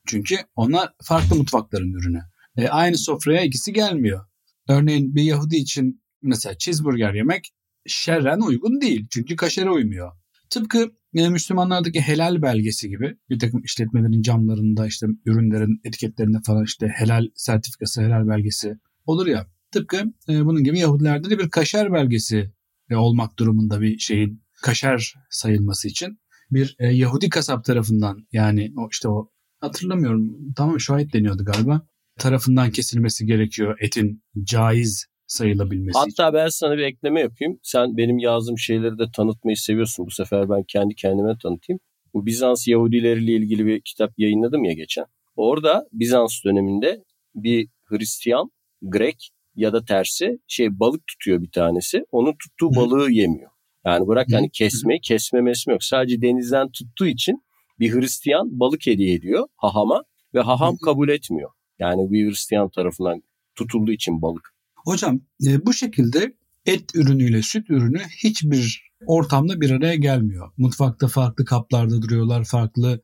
Çünkü 0.07 0.35
onlar 0.55 0.93
farklı 1.03 1.35
mutfakların 1.35 1.93
ürünü. 1.93 2.21
E, 2.57 2.67
aynı 2.67 2.97
sofraya 2.97 3.41
ikisi 3.41 3.73
gelmiyor. 3.73 4.25
Örneğin 4.67 5.15
bir 5.15 5.23
Yahudi 5.23 5.55
için 5.55 6.03
mesela 6.21 6.57
cheeseburger 6.57 7.13
yemek 7.13 7.53
şerren 7.87 8.39
uygun 8.39 8.81
değil. 8.81 9.07
Çünkü 9.09 9.35
kaşere 9.35 9.69
uymuyor. 9.69 10.11
Tıpkı 10.49 10.91
e, 11.13 11.29
Müslümanlardaki 11.29 12.01
helal 12.01 12.41
belgesi 12.41 12.89
gibi 12.89 13.17
bir 13.29 13.39
takım 13.39 13.63
işletmelerin 13.63 14.21
camlarında 14.21 14.87
işte 14.87 15.07
ürünlerin 15.25 15.81
etiketlerinde 15.83 16.37
falan 16.45 16.63
işte 16.63 16.87
helal 16.87 17.27
sertifikası, 17.35 18.01
helal 18.01 18.27
belgesi 18.27 18.75
olur 19.05 19.27
ya. 19.27 19.47
Tıpkı 19.71 19.97
e, 20.29 20.45
bunun 20.45 20.63
gibi 20.63 20.79
Yahudilerde 20.79 21.29
de 21.29 21.39
bir 21.39 21.49
kaşer 21.49 21.93
belgesi 21.93 22.51
e, 22.89 22.95
olmak 22.95 23.39
durumunda 23.39 23.81
bir 23.81 23.99
şeyin 23.99 24.43
kaşer 24.61 25.13
sayılması 25.29 25.87
için 25.87 26.19
bir 26.51 26.75
e, 26.79 26.87
Yahudi 26.87 27.29
kasap 27.29 27.65
tarafından 27.65 28.27
yani 28.31 28.73
o 28.77 28.87
işte 28.91 29.09
o 29.09 29.29
hatırlamıyorum 29.59 30.53
tamam 30.55 30.79
şahit 30.79 31.13
deniyordu 31.13 31.45
galiba 31.45 31.87
tarafından 32.19 32.71
kesilmesi 32.71 33.25
gerekiyor 33.25 33.77
etin 33.81 34.23
caiz 34.43 35.05
sayılabilmesi 35.29 35.99
Hatta 35.99 36.27
için. 36.27 36.33
ben 36.33 36.47
sana 36.47 36.77
bir 36.77 36.83
ekleme 36.83 37.19
yapayım. 37.19 37.59
Sen 37.63 37.97
benim 37.97 38.17
yazdığım 38.17 38.57
şeyleri 38.57 38.97
de 38.97 39.03
tanıtmayı 39.15 39.57
seviyorsun. 39.57 40.05
Bu 40.05 40.11
sefer 40.11 40.49
ben 40.49 40.63
kendi 40.63 40.95
kendime 40.95 41.33
tanıtayım. 41.43 41.79
Bu 42.13 42.25
Bizans 42.25 42.67
Yahudileriyle 42.67 43.31
ilgili 43.33 43.65
bir 43.65 43.81
kitap 43.81 44.11
yayınladım 44.17 44.63
ya 44.63 44.73
geçen. 44.73 45.05
Orada 45.35 45.87
Bizans 45.91 46.43
döneminde 46.45 47.03
bir 47.35 47.67
Hristiyan, 47.85 48.51
Grek 48.81 49.29
ya 49.55 49.73
da 49.73 49.85
tersi 49.85 50.39
şey 50.47 50.79
balık 50.79 51.07
tutuyor 51.07 51.41
bir 51.41 51.51
tanesi. 51.51 52.03
Onun 52.11 52.31
tuttuğu 52.31 52.75
balığı 52.75 53.11
yemiyor. 53.11 53.51
Yani 53.85 54.07
bırak 54.07 54.27
hani 54.31 54.49
kesme, 54.49 54.99
kesme 54.99 55.41
mesme 55.41 55.73
yok. 55.73 55.83
Sadece 55.83 56.21
denizden 56.21 56.71
tuttuğu 56.71 57.07
için 57.07 57.43
bir 57.79 57.93
Hristiyan 57.93 58.59
balık 58.59 58.87
hediye 58.87 59.13
ediyor 59.13 59.47
hahama 59.55 60.03
ve 60.33 60.39
haham 60.39 60.77
kabul 60.85 61.09
etmiyor. 61.09 61.49
Yani 61.79 62.11
bir 62.11 62.29
Hristiyan 62.29 62.69
tarafından 62.69 63.21
tutulduğu 63.55 63.91
için 63.91 64.21
balık. 64.21 64.58
Hocam 64.89 65.21
e, 65.47 65.65
bu 65.65 65.73
şekilde 65.73 66.33
et 66.65 66.95
ürünüyle 66.95 67.41
süt 67.41 67.69
ürünü 67.69 67.99
hiçbir 68.23 68.91
ortamda 69.05 69.61
bir 69.61 69.71
araya 69.71 69.95
gelmiyor. 69.95 70.51
Mutfakta 70.57 71.07
farklı 71.07 71.45
kaplarda 71.45 72.01
duruyorlar, 72.01 72.45
farklı 72.45 73.01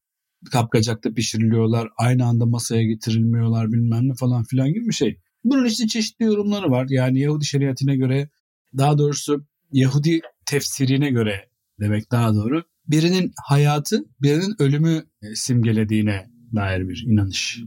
kapkacakta 0.52 1.14
pişiriliyorlar, 1.14 1.90
aynı 1.98 2.26
anda 2.26 2.46
masaya 2.46 2.84
getirilmiyorlar 2.84 3.72
bilmem 3.72 4.10
ne 4.10 4.14
falan 4.14 4.44
filan 4.44 4.74
gibi 4.74 4.88
bir 4.88 4.94
şey. 4.94 5.20
Bunun 5.44 5.66
işte 5.66 5.88
çeşitli 5.88 6.26
yorumları 6.26 6.72
var. 6.72 6.88
Yani 6.90 7.20
Yahudi 7.20 7.46
şeriatine 7.46 7.96
göre 7.96 8.30
daha 8.78 8.98
doğrusu 8.98 9.46
Yahudi 9.72 10.22
tefsirine 10.46 11.10
göre 11.10 11.50
demek 11.80 12.12
daha 12.12 12.36
doğru. 12.36 12.64
Birinin 12.88 13.32
hayatı, 13.44 14.06
birinin 14.22 14.56
ölümü 14.60 15.04
e, 15.22 15.36
simgelediğine 15.36 16.30
dair 16.56 16.90
bir 16.90 17.06
inanış 17.08 17.60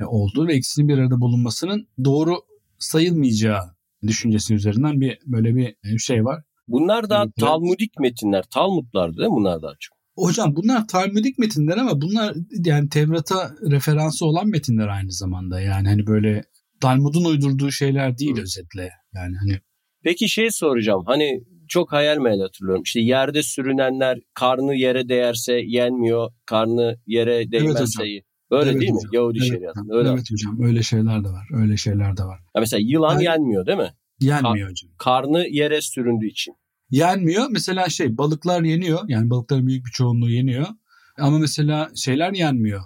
e, 0.00 0.04
olduğu 0.04 0.46
ve 0.46 0.56
ikisinin 0.56 0.88
bir 0.88 0.98
arada 0.98 1.20
bulunmasının 1.20 1.88
doğru 2.04 2.36
sayılmayacağı 2.78 3.60
düşüncesi 4.02 4.54
üzerinden 4.54 5.00
bir 5.00 5.18
böyle 5.26 5.54
bir 5.54 5.68
e, 5.68 5.98
şey 5.98 6.24
var. 6.24 6.42
Bunlar 6.68 7.10
da 7.10 7.22
Evet. 7.22 7.36
Talmudik 7.36 8.00
metinler. 8.00 8.42
Talmudlardı 8.42 9.16
değil 9.16 9.28
mi 9.28 9.34
bunlar 9.34 9.62
daha 9.62 9.72
çok? 9.80 9.96
Hocam 10.16 10.56
bunlar 10.56 10.88
Talmudik 10.88 11.38
metinler 11.38 11.76
ama 11.76 12.00
bunlar 12.00 12.34
yani 12.64 12.88
Tevrat'a 12.88 13.50
referansı 13.70 14.26
olan 14.26 14.48
metinler 14.48 14.88
aynı 14.88 15.12
zamanda. 15.12 15.60
Yani 15.60 15.88
hani 15.88 16.06
böyle 16.06 16.44
Talmud'un 16.80 17.24
uydurduğu 17.24 17.70
şeyler 17.70 18.18
değil 18.18 18.40
özetle. 18.40 18.90
Yani 19.14 19.36
hani 19.36 19.60
Peki 20.06 20.28
şey 20.28 20.50
soracağım. 20.50 21.02
Hani 21.06 21.40
çok 21.68 21.92
hayal 21.92 22.18
meyal 22.18 22.40
hatırlıyorum. 22.40 22.82
İşte 22.82 23.00
yerde 23.00 23.42
sürünenler 23.42 24.18
karnı 24.34 24.74
yere 24.74 25.08
değerse 25.08 25.60
yenmiyor. 25.66 26.32
Karnı 26.46 26.96
yere 27.06 27.52
değmezse 27.52 28.02
hocam. 28.02 28.22
Öyle 28.50 28.70
Evet 28.70 28.80
değil 28.80 28.92
mi? 28.92 28.96
hocam. 28.96 29.10
Yahudi 29.12 29.38
evet, 29.40 29.48
şeriatında. 29.48 29.96
Öyle. 29.96 30.08
evet 30.08 30.30
hocam 30.32 30.62
öyle 30.62 30.82
şeyler 30.82 31.24
de 31.24 31.28
var. 31.28 31.48
Öyle 31.52 31.76
şeyler 31.76 32.16
de 32.16 32.24
var. 32.24 32.38
Ya 32.54 32.60
mesela 32.60 32.80
yılan 32.86 33.16
Aynen. 33.16 33.20
yenmiyor 33.30 33.66
değil 33.66 33.78
mi? 33.78 33.92
Yenmiyor 34.20 34.70
hocam. 34.70 34.90
Karnı 34.98 35.46
yere 35.50 35.80
süründüğü 35.80 36.26
için. 36.26 36.54
Yenmiyor. 36.90 37.46
Mesela 37.50 37.88
şey 37.88 38.18
balıklar 38.18 38.62
yeniyor. 38.62 39.00
Yani 39.08 39.30
balıkların 39.30 39.66
büyük 39.66 39.86
bir 39.86 39.90
çoğunluğu 39.90 40.30
yeniyor. 40.30 40.66
Ama 41.18 41.38
mesela 41.38 41.90
şeyler 41.94 42.32
yenmiyor. 42.32 42.80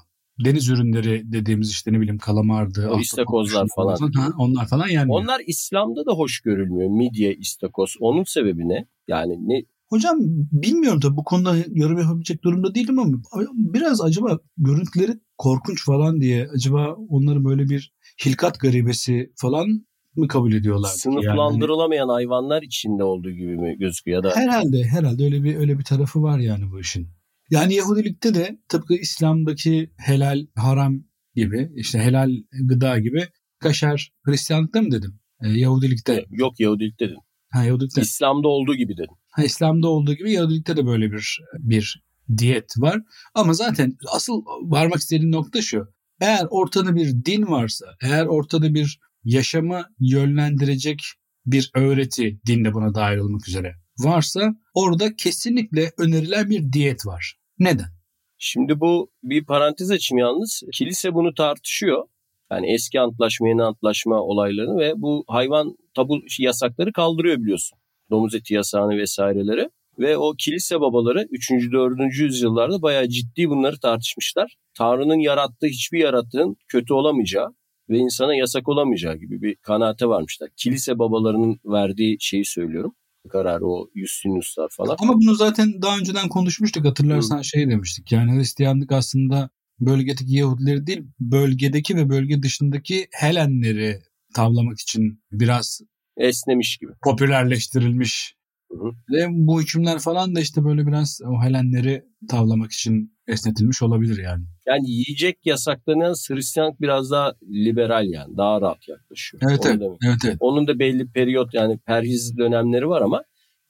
Deniz 0.45 0.69
ürünleri 0.69 1.33
dediğimiz 1.33 1.71
işte 1.71 1.93
ne 1.93 2.01
bileyim 2.01 2.19
kalamardı. 2.19 2.89
O 2.91 3.01
istakozlar 3.01 3.67
şunlar 3.77 3.97
falan. 3.97 4.13
Ha, 4.13 4.29
onlar 4.39 4.69
falan 4.69 4.89
yenmiyor. 4.89 5.21
Onlar 5.21 5.43
İslam'da 5.47 6.07
da 6.07 6.13
hoş 6.13 6.41
görülmüyor. 6.41 6.91
Midye, 6.91 7.35
istakoz. 7.35 7.95
Onun 8.01 8.25
sebebi 8.25 8.69
ne? 8.69 8.87
Yani 9.09 9.49
ne? 9.49 9.65
Hocam 9.91 10.19
bilmiyorum 10.53 11.01
tabii 11.01 11.17
bu 11.17 11.25
konuda 11.25 11.57
yorum 11.69 11.99
yapabilecek 11.99 12.45
durumda 12.45 12.75
değilim 12.75 12.99
ama 12.99 13.19
biraz 13.55 14.01
acaba 14.01 14.39
görüntüleri 14.57 15.13
korkunç 15.39 15.85
falan 15.85 16.21
diye 16.21 16.49
acaba 16.55 16.97
onları 17.09 17.45
böyle 17.45 17.69
bir 17.69 17.93
hilkat 18.27 18.61
garibesi 18.61 19.33
falan 19.37 19.87
mı 20.17 20.29
kabul 20.29 20.53
ediyorlar? 20.53 20.89
Sınıflandırılamayan 20.89 22.09
hayvanlar 22.09 22.63
içinde 22.63 23.05
olduğu 23.05 23.31
gibi 23.31 23.57
mi 23.57 23.79
gözüküyor? 23.79 24.25
Ya 24.25 24.31
da 24.31 24.37
Herhalde 24.37 24.85
herhalde 24.85 25.25
öyle 25.25 25.43
bir 25.43 25.57
öyle 25.57 25.79
bir 25.79 25.85
tarafı 25.85 26.23
var 26.23 26.39
yani 26.39 26.71
bu 26.71 26.81
işin. 26.81 27.09
Yani 27.51 27.75
Yahudilikte 27.75 28.35
de 28.35 28.59
tıpkı 28.69 28.95
İslam'daki 28.95 29.91
helal 29.97 30.47
haram 30.55 31.05
gibi 31.35 31.71
işte 31.75 31.99
helal 31.99 32.31
gıda 32.69 32.99
gibi 32.99 33.25
kaşar 33.59 34.13
Hristiyanlıkta 34.23 34.83
mı 34.83 34.91
dedim? 34.91 35.21
Ee, 35.43 35.49
Yahudilikte. 35.49 36.25
yok 36.31 36.61
Yahudilik 36.61 37.01
dedin. 37.01 37.19
Ha 37.51 37.65
Yahudilikte. 37.65 38.01
İslam'da 38.01 38.49
olduğu 38.49 38.75
gibi 38.75 38.97
dedin. 38.97 39.20
Ha, 39.31 39.45
İslam'da 39.45 39.89
olduğu 39.89 40.15
gibi 40.15 40.33
Yahudilikte 40.33 40.77
de 40.77 40.87
böyle 40.87 41.13
bir 41.13 41.41
bir 41.59 42.03
diyet 42.39 42.75
var. 42.79 43.01
Ama 43.35 43.53
zaten 43.53 43.97
asıl 44.13 44.43
varmak 44.63 44.99
istediğim 44.99 45.33
nokta 45.33 45.63
şu. 45.63 45.89
Eğer 46.21 46.47
ortada 46.51 46.95
bir 46.95 47.25
din 47.25 47.47
varsa, 47.47 47.87
eğer 48.03 48.27
ortada 48.27 48.75
bir 48.75 48.99
yaşamı 49.25 49.83
yönlendirecek 50.01 51.03
bir 51.47 51.71
öğreti, 51.75 52.41
din 52.47 52.65
de 52.65 52.75
buna 52.75 52.95
dahil 52.95 53.17
olmak 53.19 53.49
üzere 53.49 53.75
varsa 53.99 54.55
orada 54.75 55.17
kesinlikle 55.17 55.93
önerilen 55.99 56.51
bir 56.51 56.73
diyet 56.73 57.07
var. 57.07 57.37
Neden? 57.59 57.89
Şimdi 58.39 58.81
bu 58.81 59.11
bir 59.23 59.45
parantez 59.45 59.91
açayım 59.91 60.19
yalnız. 60.19 60.63
Kilise 60.73 61.15
bunu 61.15 61.35
tartışıyor. 61.35 62.05
Yani 62.53 62.75
eski 62.75 63.01
antlaşma, 63.01 63.49
yeni 63.49 63.63
antlaşma 63.63 64.21
olaylarını 64.21 64.79
ve 64.79 64.93
bu 64.97 65.25
hayvan 65.29 65.77
tabu 65.95 66.21
yasakları 66.39 66.93
kaldırıyor 66.93 67.37
biliyorsun. 67.37 67.79
Domuz 68.11 68.35
eti 68.35 68.55
yasağını 68.55 68.97
vesaireleri. 68.97 69.71
Ve 69.99 70.17
o 70.17 70.35
kilise 70.39 70.81
babaları 70.81 71.27
3. 71.31 71.51
4. 71.51 72.19
yüzyıllarda 72.19 72.83
bayağı 72.83 73.09
ciddi 73.09 73.49
bunları 73.49 73.81
tartışmışlar. 73.81 74.57
Tanrı'nın 74.75 75.19
yarattığı 75.19 75.67
hiçbir 75.67 75.99
yaratığın 75.99 76.57
kötü 76.69 76.93
olamayacağı 76.95 77.49
ve 77.91 77.99
insana 77.99 78.35
yasak 78.35 78.69
olamayacağı 78.69 79.17
gibi 79.17 79.43
bir 79.43 79.57
kanaate 79.57 80.07
varmışlar. 80.07 80.51
Kilise 80.57 80.99
babalarının 80.99 81.61
verdiği 81.65 82.17
şeyi 82.21 82.45
söylüyorum. 82.45 82.95
Kararı 83.29 83.67
o 83.67 83.89
Justinuslar 83.97 84.69
falan. 84.77 84.97
Ama 84.99 85.15
bunu 85.15 85.35
zaten 85.35 85.83
daha 85.83 85.99
önceden 85.99 86.29
konuşmuştuk 86.29 86.85
hatırlarsan 86.85 87.43
şey 87.43 87.71
demiştik. 87.71 88.13
Yani 88.13 88.39
Hristiyanlık 88.39 88.93
aslında 88.93 89.51
bölgedeki 89.81 90.35
Yahudileri 90.35 90.87
değil 90.87 91.03
bölgedeki 91.21 91.97
ve 91.97 92.09
bölge 92.09 92.43
dışındaki 92.43 93.07
Helenleri 93.13 93.99
tavlamak 94.35 94.81
için 94.81 95.23
biraz 95.33 95.81
Esnemiş 96.21 96.77
gibi. 96.77 96.93
popülerleştirilmiş. 97.05 98.35
Hı 98.71 98.79
hı. 98.79 98.91
Ve 99.13 99.27
bu 99.31 99.61
hükümler 99.63 99.99
falan 99.99 100.35
da 100.35 100.41
işte 100.41 100.65
böyle 100.65 100.87
biraz 100.87 101.21
o 101.27 101.43
Helenleri 101.43 102.03
tavlamak 102.29 102.73
için 102.73 103.17
esnetilmiş 103.27 103.83
olabilir 103.83 104.23
yani. 104.23 104.45
Yani 104.67 104.91
yiyecek 104.91 105.47
yasaklanan 105.47 106.15
Hristiyanlık 106.29 106.81
biraz 106.81 107.11
daha 107.11 107.35
liberal 107.43 108.07
yani. 108.07 108.37
Daha 108.37 108.61
rahat 108.61 108.89
yaklaşıyor. 108.89 109.43
Evet 109.47 109.61
Onu 109.61 109.71
evet, 109.71 109.81
demek. 109.81 109.99
evet 110.07 110.19
evet. 110.25 110.37
Onun 110.41 110.67
da 110.67 110.79
belli 110.79 111.13
periyot 111.13 111.55
yani 111.55 111.79
perhiz 111.79 112.39
dönemleri 112.39 112.89
var 112.89 113.03
ama 113.03 113.23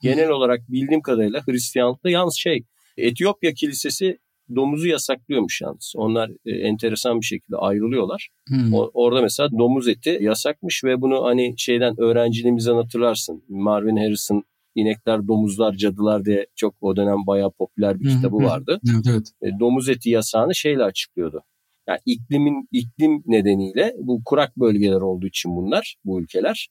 genel 0.02 0.28
olarak 0.28 0.60
bildiğim 0.68 1.02
kadarıyla 1.02 1.40
Hristiyanlıkta 1.46 2.10
yalnız 2.10 2.36
şey 2.36 2.64
Etiyopya 2.96 3.52
Kilisesi 3.52 4.18
domuzu 4.54 4.88
yasaklıyormuş 4.88 5.60
yalnız. 5.60 5.92
Onlar 5.96 6.30
e, 6.46 6.50
enteresan 6.50 7.20
bir 7.20 7.26
şekilde 7.26 7.56
ayrılıyorlar. 7.56 8.28
Hmm. 8.48 8.74
O- 8.74 8.90
orada 8.94 9.22
mesela 9.22 9.50
domuz 9.58 9.88
eti 9.88 10.18
yasakmış 10.20 10.84
ve 10.84 11.00
bunu 11.00 11.24
hani 11.24 11.54
şeyden 11.56 12.00
öğrenciliğimizden 12.00 12.74
hatırlarsın. 12.74 13.44
Marvin 13.48 13.96
Harrison 13.96 14.44
İnekler, 14.74 15.28
Domuzlar, 15.28 15.74
Cadılar 15.74 16.24
diye 16.24 16.46
çok 16.56 16.74
o 16.80 16.96
dönem 16.96 17.26
bayağı 17.26 17.50
popüler 17.50 18.00
bir 18.00 18.08
kitabı 18.08 18.36
vardı. 18.36 18.80
Evet 18.94 19.04
evet. 19.10 19.32
E, 19.42 19.60
domuz 19.60 19.88
eti 19.88 20.10
yasağını 20.10 20.54
şeyle 20.54 20.84
açıklıyordu. 20.84 21.42
Yani 21.88 21.98
iklimin 22.06 22.68
iklim 22.72 23.22
nedeniyle 23.26 23.94
bu 23.98 24.20
kurak 24.24 24.56
bölgeler 24.56 25.00
olduğu 25.00 25.26
için 25.26 25.56
bunlar 25.56 25.96
bu 26.04 26.20
ülkeler 26.20 26.68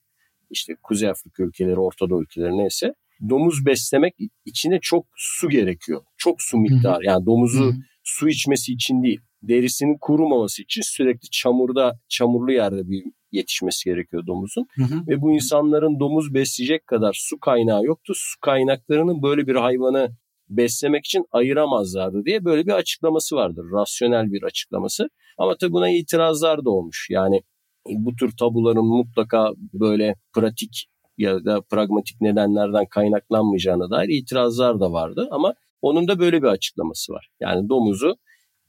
işte 0.50 0.76
Kuzey 0.82 1.08
Afrika 1.08 1.42
ülkeleri, 1.42 1.80
Orta 1.80 2.10
Doğu 2.10 2.22
ülkeleri 2.22 2.58
neyse 2.58 2.94
domuz 3.28 3.66
beslemek 3.66 4.14
içine 4.44 4.78
çok 4.82 5.06
su 5.16 5.48
gerekiyor. 5.48 6.02
Çok 6.16 6.36
su 6.38 6.58
miktarı. 6.58 7.04
Yani 7.04 7.26
domuzu 7.26 7.64
Hı. 7.64 7.74
su 8.04 8.28
içmesi 8.28 8.72
için 8.72 9.02
değil. 9.02 9.20
Derisinin 9.42 9.96
kurumaması 10.00 10.62
için 10.62 10.82
sürekli 10.84 11.30
çamurda, 11.30 11.98
çamurlu 12.08 12.52
yerde 12.52 12.88
bir 12.88 13.04
yetişmesi 13.32 13.84
gerekiyor 13.84 14.26
domuzun. 14.26 14.66
Hı 14.74 14.82
hı. 14.82 15.06
Ve 15.08 15.20
bu 15.20 15.32
insanların 15.32 16.00
domuz 16.00 16.34
besleyecek 16.34 16.86
kadar 16.86 17.16
su 17.18 17.40
kaynağı 17.40 17.84
yoktu. 17.84 18.12
Su 18.16 18.40
kaynaklarının 18.40 19.22
böyle 19.22 19.46
bir 19.46 19.54
hayvanı 19.54 20.08
beslemek 20.48 21.06
için 21.06 21.24
ayıramazlardı 21.32 22.24
diye 22.24 22.44
böyle 22.44 22.66
bir 22.66 22.72
açıklaması 22.72 23.36
vardır. 23.36 23.64
Rasyonel 23.72 24.32
bir 24.32 24.42
açıklaması. 24.42 25.08
Ama 25.38 25.56
tabii 25.60 25.72
buna 25.72 25.90
itirazlar 25.90 26.64
da 26.64 26.70
olmuş. 26.70 27.06
Yani 27.10 27.42
bu 27.88 28.16
tür 28.16 28.32
tabuların 28.36 28.84
mutlaka 28.84 29.52
böyle 29.72 30.14
pratik 30.34 30.86
ya 31.20 31.44
da 31.44 31.60
pragmatik 31.60 32.20
nedenlerden 32.20 32.86
kaynaklanmayacağına 32.86 33.90
dair 33.90 34.08
itirazlar 34.08 34.80
da 34.80 34.92
vardı. 34.92 35.28
Ama 35.30 35.54
onun 35.82 36.08
da 36.08 36.18
böyle 36.18 36.42
bir 36.42 36.46
açıklaması 36.46 37.12
var. 37.12 37.28
Yani 37.40 37.68
domuzu 37.68 38.16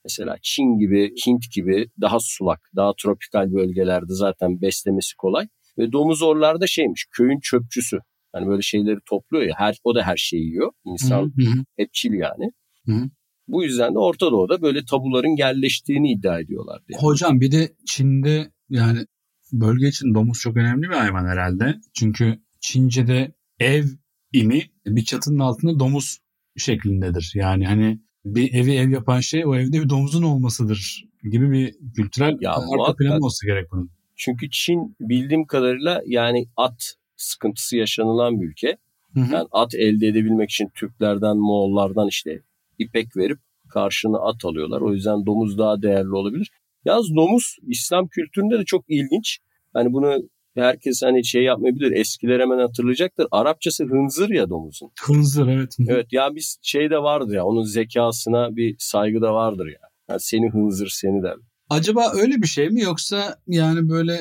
mesela 0.05 0.37
Çin 0.41 0.79
gibi, 0.79 1.13
Hint 1.27 1.43
gibi 1.55 1.87
daha 2.01 2.17
sulak, 2.19 2.59
daha 2.75 2.93
tropikal 2.97 3.53
bölgelerde 3.53 4.13
zaten 4.13 4.61
beslemesi 4.61 5.15
kolay. 5.17 5.47
Ve 5.77 5.91
domuz 5.91 6.21
oralarda 6.21 6.67
şeymiş, 6.67 7.05
köyün 7.11 7.39
çöpçüsü. 7.39 7.99
Hani 8.33 8.47
böyle 8.47 8.61
şeyleri 8.61 8.99
topluyor 9.05 9.43
ya, 9.43 9.53
her, 9.57 9.77
o 9.83 9.95
da 9.95 10.03
her 10.03 10.17
şeyi 10.17 10.43
yiyor. 10.43 10.71
İnsan 10.85 11.21
Hı 11.21 11.41
hı. 11.41 11.63
hepçil 11.77 12.13
yani. 12.13 12.51
Hı 12.85 12.91
hı. 12.91 13.09
Bu 13.47 13.63
yüzden 13.63 13.93
de 13.93 13.99
Orta 13.99 14.31
Doğu'da 14.31 14.61
böyle 14.61 14.85
tabuların 14.85 15.37
yerleştiğini 15.37 16.11
iddia 16.11 16.39
ediyorlar. 16.39 16.81
Yani. 16.89 17.01
Hocam 17.01 17.41
bir 17.41 17.51
de 17.51 17.71
Çin'de 17.85 18.51
yani 18.69 19.05
bölge 19.51 19.87
için 19.87 20.13
domuz 20.13 20.39
çok 20.39 20.57
önemli 20.57 20.89
bir 20.89 20.95
hayvan 20.95 21.25
herhalde. 21.25 21.79
Çünkü 21.93 22.39
Çince'de 22.59 23.31
ev 23.59 23.85
imi 24.33 24.61
bir 24.85 25.05
çatının 25.05 25.39
altında 25.39 25.79
domuz 25.79 26.19
şeklindedir. 26.57 27.31
Yani 27.35 27.65
hani 27.65 27.99
bir 28.25 28.53
evi 28.53 28.73
ev 28.73 28.89
yapan 28.89 29.19
şey 29.19 29.45
o 29.45 29.55
evde 29.55 29.83
bir 29.83 29.89
domuzun 29.89 30.23
olmasıdır 30.23 31.05
gibi 31.31 31.51
bir 31.51 31.75
kültürel 31.95 32.37
Ya 32.41 32.51
arka 32.51 32.95
planı 32.95 33.25
olsa 33.25 33.47
gerek 33.47 33.71
bunun. 33.71 33.91
Çünkü 34.15 34.49
Çin 34.49 34.95
bildiğim 34.99 35.45
kadarıyla 35.45 36.01
yani 36.05 36.47
at 36.57 36.95
sıkıntısı 37.15 37.77
yaşanılan 37.77 38.41
bir 38.41 38.47
ülke. 38.47 38.77
Hı 39.13 39.19
hı. 39.19 39.33
Yani 39.33 39.47
at 39.51 39.75
elde 39.75 40.07
edebilmek 40.07 40.49
için 40.49 40.69
Türklerden, 40.75 41.37
Moğollardan 41.37 42.07
işte 42.07 42.41
ipek 42.77 43.17
verip 43.17 43.39
karşına 43.69 44.17
at 44.17 44.45
alıyorlar. 44.45 44.81
O 44.81 44.93
yüzden 44.93 45.25
domuz 45.25 45.57
daha 45.57 45.81
değerli 45.81 46.15
olabilir. 46.15 46.51
Yalnız 46.85 47.15
domuz 47.15 47.57
İslam 47.67 48.07
kültüründe 48.07 48.59
de 48.59 48.65
çok 48.65 48.85
ilginç. 48.87 49.39
Hani 49.73 49.93
bunu 49.93 50.29
herkes 50.55 51.01
hani 51.03 51.25
şey 51.25 51.43
yapmayabilir. 51.43 51.91
Eskiler 51.91 52.39
hemen 52.39 52.59
hatırlayacaktır. 52.59 53.27
Arapçası 53.31 53.83
hınzır 53.83 54.29
ya 54.29 54.49
domuzun. 54.49 54.91
Hınzır 55.01 55.47
evet. 55.47 55.77
Evet 55.87 56.13
ya 56.13 56.35
biz 56.35 56.57
şey 56.61 56.89
de 56.89 56.97
vardır 56.97 57.35
ya 57.35 57.45
onun 57.45 57.63
zekasına 57.63 58.55
bir 58.55 58.75
saygı 58.79 59.21
da 59.21 59.33
vardır 59.33 59.65
ya. 59.65 59.79
Yani 60.09 60.19
seni 60.19 60.49
hınzır 60.49 60.87
seni 60.87 61.23
der. 61.23 61.35
Acaba 61.69 62.11
öyle 62.13 62.41
bir 62.41 62.47
şey 62.47 62.69
mi 62.69 62.81
yoksa 62.81 63.37
yani 63.47 63.89
böyle 63.89 64.19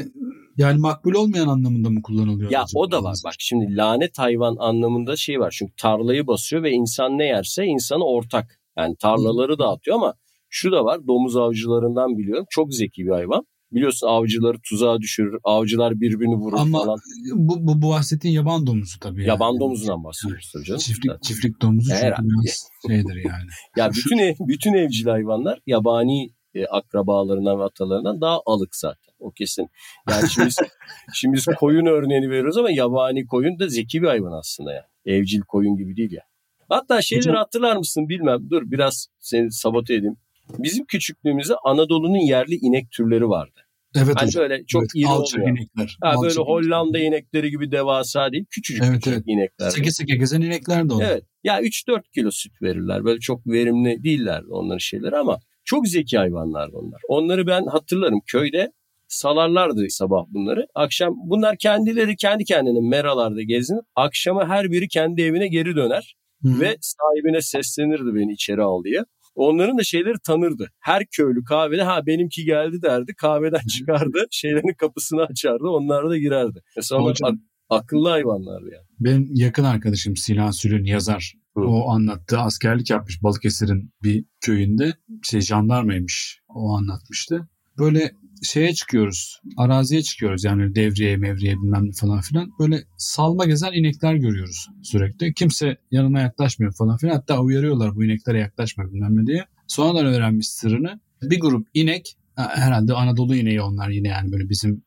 yani 0.57 0.79
makbul 0.79 1.15
olmayan 1.15 1.49
anlamında 1.49 1.91
mı 1.91 2.03
kullanılıyor? 2.03 2.51
Ya 2.51 2.63
acaba 2.63 2.81
o 2.81 2.91
da 2.91 3.03
var. 3.03 3.17
Bak 3.25 3.35
şimdi 3.39 3.77
lanet 3.77 4.19
hayvan 4.19 4.57
anlamında 4.59 5.17
şey 5.17 5.41
var. 5.41 5.55
Çünkü 5.59 5.73
tarlayı 5.77 6.27
basıyor 6.27 6.63
ve 6.63 6.71
insan 6.71 7.19
ne 7.19 7.25
yerse 7.25 7.65
insana 7.65 8.05
ortak. 8.05 8.61
Yani 8.79 8.97
tarlaları 8.97 9.59
dağıtıyor 9.59 9.97
ama 9.97 10.15
şu 10.51 10.73
da 10.73 10.85
var. 10.85 11.07
Domuz 11.07 11.37
avcılarından 11.37 12.19
biliyorum. 12.19 12.47
Çok 12.51 12.75
zeki 12.75 13.05
bir 13.05 13.11
hayvan. 13.11 13.47
Biliyorsun 13.73 14.07
avcıları 14.07 14.59
tuzağa 14.61 15.01
düşürür. 15.01 15.39
Avcılar 15.45 16.01
birbirini 16.01 16.35
vurur 16.35 16.59
Ama 16.59 16.79
falan. 16.79 16.99
Bu, 17.35 17.67
bu, 17.67 17.83
bu 17.83 17.91
bahsettiğin 17.91 18.35
yaban 18.35 18.67
domuzu 18.67 18.99
tabii. 18.99 19.27
Yaban 19.27 19.53
yani. 19.53 19.61
domuzundan 19.61 20.05
bahsediyoruz 20.05 20.51
tabii 20.53 20.65
canım. 20.65 20.81
Çiftlik, 20.81 21.23
çiftlik 21.23 21.63
domuzu 21.63 21.89
çünkü 21.89 22.03
Herhalde. 22.03 22.29
biraz 22.29 22.69
şeydir 22.87 23.17
yani. 23.17 23.49
Ya 23.77 23.91
bütün 23.91 24.19
ev, 24.19 24.35
bütün 24.41 24.75
evcil 24.75 25.07
hayvanlar 25.07 25.61
yabani 25.67 26.31
e, 26.55 26.67
akrabalarından 26.67 27.59
ve 27.59 27.65
atalarından 27.65 28.21
daha 28.21 28.41
alık 28.47 28.77
zaten. 28.77 29.15
O 29.19 29.31
kesin. 29.31 29.69
Yani 30.11 30.31
şimdi 30.31 30.47
biz, 30.47 30.57
şimdi 31.15 31.37
biz 31.37 31.45
koyun 31.45 31.87
örneğini 31.87 32.31
veriyoruz 32.31 32.57
ama 32.57 32.71
yabani 32.71 33.27
koyun 33.27 33.59
da 33.59 33.69
zeki 33.69 34.03
bir 34.03 34.07
hayvan 34.07 34.33
aslında 34.33 34.73
yani. 34.73 34.87
Evcil 35.07 35.41
koyun 35.41 35.77
gibi 35.77 35.97
değil 35.97 36.13
ya. 36.13 36.23
Hatta 36.69 37.03
şeyleri 37.03 37.37
hatırlar 37.37 37.77
mısın 37.77 38.09
bilmem. 38.09 38.51
Dur 38.51 38.63
biraz 38.65 39.07
seni 39.19 39.53
sabote 39.53 39.95
edeyim. 39.95 40.17
Bizim 40.59 40.85
küçüklüğümüzde 40.85 41.55
Anadolu'nun 41.65 42.27
yerli 42.27 42.55
inek 42.55 42.91
türleri 42.91 43.29
vardı. 43.29 43.61
Evet 43.97 44.15
Hani 44.17 44.27
hocam. 44.27 44.43
böyle 44.43 44.65
çok 44.67 44.83
evet, 44.83 44.91
iri 44.95 45.07
alçak 45.09 45.41
olmuyor. 45.41 45.59
inekler. 45.59 45.99
Ha, 46.03 46.13
böyle 46.23 46.31
alçak 46.31 46.47
Hollanda 46.47 46.99
inekler. 46.99 47.19
inekleri 47.19 47.51
gibi 47.51 47.73
devasa 47.73 48.33
değil. 48.33 48.45
Küçücük 48.51 48.85
Evet, 48.85 48.95
küçücük 48.95 49.17
evet. 49.19 49.25
inekler. 49.29 49.71
Seke 49.71 49.91
seke 49.91 50.17
gezen 50.17 50.41
inekler 50.41 50.89
de 50.89 50.93
onlar. 50.93 51.11
Evet. 51.11 51.25
Ya 51.45 51.61
3-4 51.61 52.03
kilo 52.15 52.31
süt 52.31 52.63
verirler. 52.63 53.05
Böyle 53.05 53.21
çok 53.21 53.47
verimli 53.47 54.05
değiller 54.05 54.43
onların 54.51 54.79
şeyleri 54.79 55.17
ama 55.17 55.39
çok 55.65 55.89
zeki 55.89 56.19
hayvanlar 56.19 56.69
onlar. 56.69 57.01
Onları 57.09 57.47
ben 57.47 57.67
hatırlarım 57.67 58.21
köyde 58.27 58.73
salarlardı 59.09 59.87
sabah 59.89 60.25
bunları. 60.29 60.67
Akşam 60.75 61.15
bunlar 61.17 61.57
kendileri 61.57 62.17
kendi 62.17 62.45
kendine 62.45 62.89
meralarda 62.89 63.43
gezinip 63.43 63.85
akşama 63.97 64.49
her 64.49 64.71
biri 64.71 64.89
kendi 64.89 65.23
evine 65.23 65.49
geri 65.49 65.77
döner 65.77 66.17
Hı. 66.43 66.61
ve 66.61 66.77
sahibine 66.81 67.41
seslenirdi 67.43 68.15
beni 68.15 68.33
içeri 68.33 68.63
al 68.63 68.85
diye. 68.85 69.01
Onların 69.35 69.79
da 69.79 69.83
şeyleri 69.85 70.19
tanırdı. 70.25 70.71
Her 70.81 71.07
köylü 71.07 71.45
kahvede 71.45 71.83
ha 71.83 72.07
benimki 72.07 72.45
geldi 72.45 72.83
derdi. 72.83 73.15
Kahveden 73.17 73.67
çıkardı. 73.79 74.19
Şeylerin 74.31 74.75
kapısını 74.79 75.23
açardı. 75.23 75.65
Onlar 75.69 76.11
da 76.11 76.19
girerdi. 76.19 76.61
Mesela 76.77 77.01
onlar 77.03 77.11
Hocam- 77.15 77.27
ak- 77.69 77.83
akıllı 77.83 78.09
hayvanlardı 78.09 78.71
yani. 78.75 78.87
Benim 79.01 79.29
yakın 79.35 79.65
arkadaşım 79.65 80.17
Sinan 80.17 80.51
Sülün 80.51 80.85
yazar. 80.85 81.35
Hı. 81.57 81.61
O 81.61 81.91
anlattı. 81.91 82.39
Askerlik 82.39 82.91
yapmış 82.91 83.23
Balıkesir'in 83.23 83.93
bir 84.03 84.25
köyünde. 84.41 84.95
Şey 85.23 85.41
jandarmaymış. 85.41 86.41
O 86.49 86.77
anlatmıştı. 86.77 87.49
Böyle 87.79 88.13
şeye 88.43 88.75
çıkıyoruz. 88.75 89.41
Araziye 89.57 90.03
çıkıyoruz. 90.03 90.45
Yani 90.45 90.75
devriye 90.75 91.17
mevriye 91.17 91.55
bilmem 91.57 91.87
ne 91.87 91.93
falan 91.93 92.21
filan. 92.21 92.51
Böyle 92.59 92.85
salma 92.97 93.45
gezen 93.45 93.73
inekler 93.73 94.15
görüyoruz 94.15 94.69
sürekli. 94.83 95.35
Kimse 95.35 95.77
yanına 95.91 96.21
yaklaşmıyor 96.21 96.73
falan 96.73 96.97
filan. 96.97 97.15
Hatta 97.15 97.41
uyarıyorlar 97.41 97.97
bu 97.97 98.05
ineklere 98.05 98.39
yaklaşma 98.39 98.93
bilmem 98.93 99.17
ne 99.17 99.27
diye. 99.27 99.45
Sonradan 99.67 100.07
öğrenmiş 100.07 100.49
sırrını. 100.49 101.01
Bir 101.23 101.41
grup 101.41 101.69
inek 101.75 102.17
ha, 102.37 102.53
herhalde 102.55 102.95
Anadolu 102.95 103.37
ineği 103.37 103.63
onlar 103.63 103.89
yine 103.89 104.09
yani 104.09 104.33
böyle 104.33 104.49
bizim 104.49 104.83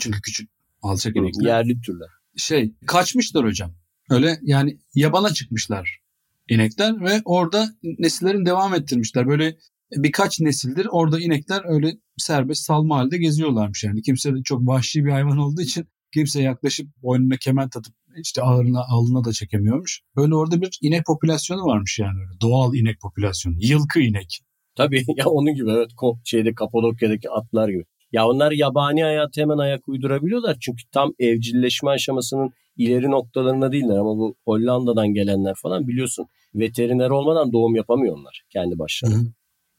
çünkü 0.00 0.20
küçük 0.20 0.50
alçak 0.82 1.16
inekler 1.16 1.46
Yerli 1.46 1.80
türler. 1.80 2.08
şey 2.36 2.72
kaçmışlar 2.86 3.44
hocam. 3.44 3.74
Öyle 4.10 4.38
yani 4.42 4.78
yabana 4.94 5.30
çıkmışlar 5.32 6.00
inekler 6.48 7.00
ve 7.00 7.22
orada 7.24 7.68
nesillerini 7.98 8.46
devam 8.46 8.74
ettirmişler. 8.74 9.28
Böyle 9.28 9.56
birkaç 9.92 10.40
nesildir 10.40 10.86
orada 10.90 11.20
inekler 11.20 11.62
öyle 11.64 11.92
serbest 12.16 12.64
salma 12.64 12.98
halde 12.98 13.18
geziyorlarmış 13.18 13.84
yani. 13.84 14.02
Kimse 14.02 14.34
de 14.34 14.42
çok 14.44 14.66
vahşi 14.66 15.04
bir 15.04 15.10
hayvan 15.10 15.38
olduğu 15.38 15.60
için 15.60 15.86
kimse 16.14 16.42
yaklaşıp 16.42 16.86
boynuna 17.02 17.36
kemer 17.36 17.62
atıp 17.62 17.94
işte 18.16 18.42
ağırına 18.42 18.84
alına 18.88 19.24
da 19.24 19.32
çekemiyormuş. 19.32 20.00
Böyle 20.16 20.34
orada 20.34 20.60
bir 20.60 20.78
inek 20.82 21.06
popülasyonu 21.06 21.60
varmış 21.62 21.98
yani 21.98 22.18
öyle. 22.20 22.40
Doğal 22.40 22.74
inek 22.74 23.00
popülasyonu. 23.00 23.56
Yılkı 23.60 24.00
inek. 24.00 24.40
Tabii 24.76 25.04
ya 25.16 25.26
onun 25.26 25.54
gibi 25.54 25.70
evet 25.70 25.90
şeyde 26.24 26.54
Kapadokya'daki 26.54 27.30
atlar 27.30 27.68
gibi. 27.68 27.84
Ya 28.12 28.26
onlar 28.26 28.52
yabani 28.52 29.02
hayatı 29.02 29.40
hemen 29.40 29.58
ayak 29.58 29.88
uydurabiliyorlar. 29.88 30.56
Çünkü 30.60 30.82
tam 30.92 31.12
evcilleşme 31.18 31.90
aşamasının 31.90 32.50
ileri 32.76 33.10
noktalarında 33.10 33.72
değiller. 33.72 33.96
Ama 33.96 34.16
bu 34.16 34.36
Hollanda'dan 34.44 35.14
gelenler 35.14 35.54
falan 35.62 35.88
biliyorsun. 35.88 36.26
Veteriner 36.54 37.10
olmadan 37.10 37.52
doğum 37.52 37.74
yapamıyor 37.74 38.16
onlar 38.16 38.42
kendi 38.50 38.78
başlarına. 38.78 39.16
Hı 39.16 39.20
hı. 39.20 39.32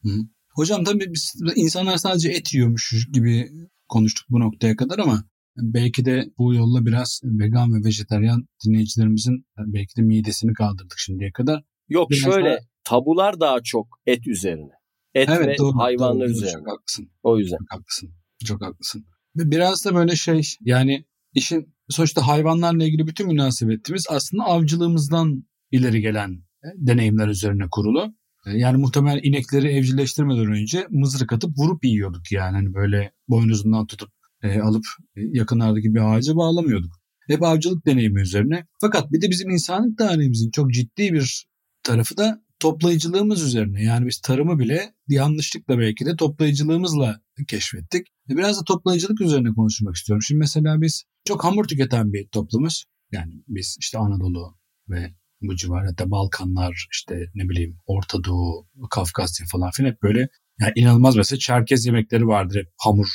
Hı. 0.08 0.20
Hocam 0.54 0.84
tabii 0.84 1.12
biz 1.12 1.34
insanlar 1.56 1.96
sadece 1.96 2.28
et 2.30 2.54
yiyormuş 2.54 3.06
gibi 3.12 3.50
konuştuk 3.88 4.26
bu 4.30 4.40
noktaya 4.40 4.76
kadar 4.76 4.98
ama 4.98 5.24
belki 5.56 6.04
de 6.04 6.24
bu 6.38 6.54
yolla 6.54 6.86
biraz 6.86 7.20
vegan 7.24 7.74
ve 7.74 7.84
vejetaryen 7.84 8.46
dinleyicilerimizin 8.66 9.46
belki 9.58 9.96
de 9.96 10.02
midesini 10.02 10.52
kaldırdık 10.52 10.98
şimdiye 10.98 11.32
kadar. 11.32 11.62
Yok 11.88 12.10
Biraz 12.10 12.22
şöyle 12.22 12.48
daha- 12.50 12.58
tabular 12.84 13.40
daha 13.40 13.62
çok 13.64 13.86
et 14.06 14.26
üzerine. 14.26 14.72
Et 15.14 15.28
ve 15.28 15.32
Evet 15.34 15.58
doğru. 15.58 15.78
hayvanlar 15.78 16.26
doğru, 16.28 16.30
üzerine. 16.30 16.52
Çok 16.52 16.68
haklısın. 16.68 17.10
O 17.22 17.38
yüzden. 17.38 17.56
Çok 17.58 17.70
haklısın. 17.70 18.10
Çok 18.44 18.62
haklısın. 18.62 19.04
Ve 19.36 19.50
biraz 19.50 19.84
da 19.84 19.94
böyle 19.94 20.16
şey 20.16 20.42
yani 20.60 21.04
işin 21.34 21.74
sonuçta 21.88 22.26
hayvanlarla 22.26 22.84
ilgili 22.84 23.06
bütün 23.06 23.26
münasebetimiz 23.26 24.06
aslında 24.10 24.44
avcılığımızdan 24.44 25.44
ileri 25.70 26.00
gelen 26.00 26.42
deneyimler 26.76 27.28
üzerine 27.28 27.64
kurulu. 27.70 28.14
E, 28.48 28.58
Yani 28.58 28.76
muhtemelen 28.76 29.20
inekleri 29.22 29.68
evcilleştirmeden 29.68 30.52
önce 30.52 30.86
mızrak 30.90 31.32
atıp 31.32 31.58
vurup 31.58 31.84
yiyorduk 31.84 32.32
yani. 32.32 32.56
Hani 32.56 32.74
böyle 32.74 33.12
boynuzundan 33.28 33.86
tutup 33.86 34.10
e, 34.42 34.60
alıp 34.60 34.84
e, 35.16 35.20
yakınlardaki 35.32 35.94
bir 35.94 36.14
ağaca 36.14 36.36
bağlamıyorduk. 36.36 36.92
Hep 37.26 37.42
avcılık 37.42 37.86
deneyimi 37.86 38.20
üzerine. 38.20 38.66
Fakat 38.80 39.12
bir 39.12 39.20
de 39.22 39.30
bizim 39.30 39.50
insanlık 39.50 39.98
tarihimizin 39.98 40.50
çok 40.50 40.72
ciddi 40.72 41.12
bir 41.12 41.46
tarafı 41.82 42.16
da 42.16 42.42
toplayıcılığımız 42.60 43.42
üzerine. 43.42 43.82
Yani 43.84 44.06
biz 44.06 44.20
tarımı 44.20 44.58
bile 44.58 44.94
yanlışlıkla 45.08 45.78
belki 45.78 46.06
de 46.06 46.16
toplayıcılığımızla 46.16 47.20
keşfettik. 47.48 48.06
E, 48.30 48.36
Biraz 48.36 48.60
da 48.60 48.64
toplayıcılık 48.64 49.20
üzerine 49.20 49.48
konuşmak 49.52 49.96
istiyorum. 49.96 50.22
Şimdi 50.22 50.38
mesela 50.38 50.80
biz 50.80 51.04
çok 51.24 51.44
hamur 51.44 51.64
tüketen 51.64 52.12
bir 52.12 52.28
toplumuz. 52.28 52.84
Yani 53.12 53.42
biz 53.48 53.76
işte 53.80 53.98
Anadolu 53.98 54.56
ve 54.88 55.14
bu 55.42 55.56
civar 55.56 55.86
hatta 55.86 56.10
Balkanlar 56.10 56.86
işte 56.92 57.14
ne 57.34 57.48
bileyim 57.48 57.78
Orta 57.86 58.24
Doğu, 58.24 58.66
Kafkasya 58.90 59.46
falan 59.52 59.70
filan 59.70 59.90
hep 59.90 60.02
böyle 60.02 60.28
yani 60.60 60.72
inanılmaz 60.76 61.16
mesela 61.16 61.38
Çerkez 61.38 61.86
yemekleri 61.86 62.26
vardır 62.26 62.58
hep 62.58 62.72
hamur 62.76 63.08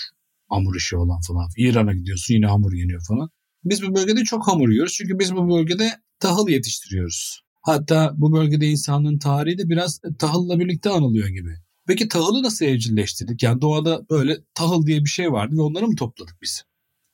hamur 0.49 0.75
işi 0.75 0.97
olan 0.97 1.19
falan. 1.27 1.47
İran'a 1.57 1.93
gidiyorsun 1.93 2.33
yine 2.33 2.45
hamur 2.45 2.73
yeniyor 2.73 3.01
falan. 3.07 3.29
Biz 3.63 3.83
bu 3.83 3.95
bölgede 3.95 4.23
çok 4.23 4.47
hamur 4.47 4.69
yiyoruz 4.69 4.93
çünkü 4.93 5.19
biz 5.19 5.35
bu 5.35 5.49
bölgede 5.49 5.89
tahıl 6.19 6.49
yetiştiriyoruz. 6.49 7.43
Hatta 7.61 8.13
bu 8.17 8.33
bölgede 8.33 8.65
insanlığın 8.65 9.19
tarihi 9.19 9.57
de 9.57 9.69
biraz 9.69 10.01
tahılla 10.19 10.59
birlikte 10.59 10.89
anılıyor 10.89 11.27
gibi. 11.27 11.55
Peki 11.87 12.07
tahılı 12.07 12.43
nasıl 12.43 12.65
evcilleştirdik? 12.65 13.43
Yani 13.43 13.61
doğada 13.61 14.01
böyle 14.09 14.37
tahıl 14.55 14.85
diye 14.85 14.99
bir 14.99 15.09
şey 15.09 15.31
vardı 15.31 15.55
ve 15.57 15.61
onları 15.61 15.87
mı 15.87 15.95
topladık 15.95 16.35
biz? 16.41 16.63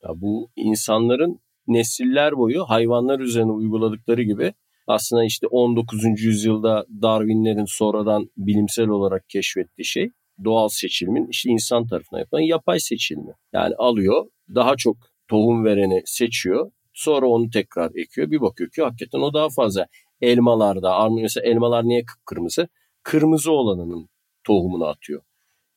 Ya 0.02 0.10
bu 0.16 0.50
insanların 0.56 1.40
nesiller 1.66 2.36
boyu 2.36 2.64
hayvanlar 2.64 3.20
üzerine 3.20 3.52
uyguladıkları 3.52 4.22
gibi 4.22 4.54
aslında 4.90 5.24
işte 5.24 5.46
19. 5.46 6.04
yüzyılda 6.04 6.86
Darwinlerin 7.02 7.64
sonradan 7.68 8.30
bilimsel 8.36 8.88
olarak 8.88 9.28
keşfettiği 9.28 9.84
şey 9.86 10.10
doğal 10.44 10.68
seçilimin 10.68 11.26
işte 11.30 11.50
insan 11.50 11.86
tarafından 11.86 12.20
yapılan 12.20 12.42
yapay 12.42 12.80
seçilimi. 12.80 13.32
Yani 13.52 13.74
alıyor 13.78 14.26
daha 14.54 14.76
çok 14.76 14.96
tohum 15.28 15.64
vereni 15.64 16.02
seçiyor 16.04 16.70
sonra 16.92 17.26
onu 17.26 17.50
tekrar 17.50 17.90
ekiyor 17.94 18.30
bir 18.30 18.40
bakıyor 18.40 18.70
ki 18.70 18.82
hakikaten 18.82 19.18
o 19.18 19.34
daha 19.34 19.48
fazla 19.48 19.86
elmalarda 20.20 21.08
mesela 21.08 21.50
elmalar 21.50 21.84
niye 21.84 22.04
kıpkırmızı? 22.04 22.68
kırmızı 23.02 23.52
olanının 23.52 24.08
tohumunu 24.44 24.86
atıyor. 24.86 25.22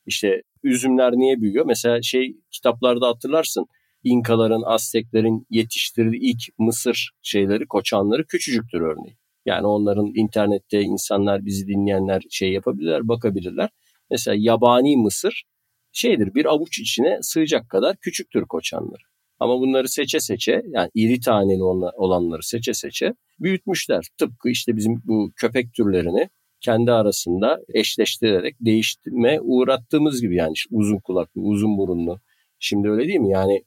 İşte 0.05 0.41
üzümler 0.63 1.13
niye 1.13 1.41
büyüyor? 1.41 1.65
Mesela 1.65 2.01
şey 2.01 2.37
kitaplarda 2.51 3.07
hatırlarsın 3.07 3.65
İnkaların, 4.03 4.61
Azteklerin 4.65 5.47
yetiştirdiği 5.49 6.21
ilk 6.21 6.59
Mısır 6.59 7.11
şeyleri, 7.21 7.65
koçanları 7.67 8.25
küçücüktür 8.27 8.81
örneğin. 8.81 9.17
Yani 9.45 9.67
onların 9.67 10.11
internette 10.15 10.81
insanlar 10.81 11.45
bizi 11.45 11.67
dinleyenler 11.67 12.21
şey 12.29 12.51
yapabilirler, 12.51 13.07
bakabilirler. 13.07 13.69
Mesela 14.11 14.35
yabani 14.39 14.97
Mısır 14.97 15.43
şeydir 15.91 16.35
bir 16.35 16.45
avuç 16.45 16.79
içine 16.79 17.19
sığacak 17.21 17.69
kadar 17.69 17.97
küçüktür 17.97 18.45
koçanları. 18.45 19.03
Ama 19.39 19.59
bunları 19.59 19.89
seçe 19.89 20.19
seçe 20.19 20.63
yani 20.67 20.89
iri 20.95 21.19
taneli 21.19 21.63
olanları 21.63 22.43
seçe 22.43 22.73
seçe 22.73 23.13
büyütmüşler. 23.39 24.05
Tıpkı 24.17 24.49
işte 24.49 24.75
bizim 24.75 25.01
bu 25.05 25.31
köpek 25.35 25.73
türlerini 25.73 26.29
kendi 26.61 26.91
arasında 26.91 27.59
eşleştirerek 27.73 28.55
değiştirme 28.61 29.39
uğrattığımız 29.41 30.21
gibi 30.21 30.35
yani 30.35 30.53
işte 30.53 30.75
uzun 30.75 30.97
kulaklı, 30.97 31.41
uzun 31.41 31.77
burunlu. 31.77 32.19
Şimdi 32.59 32.89
öyle 32.89 33.07
değil 33.07 33.19
mi? 33.19 33.29
Yani 33.29 33.63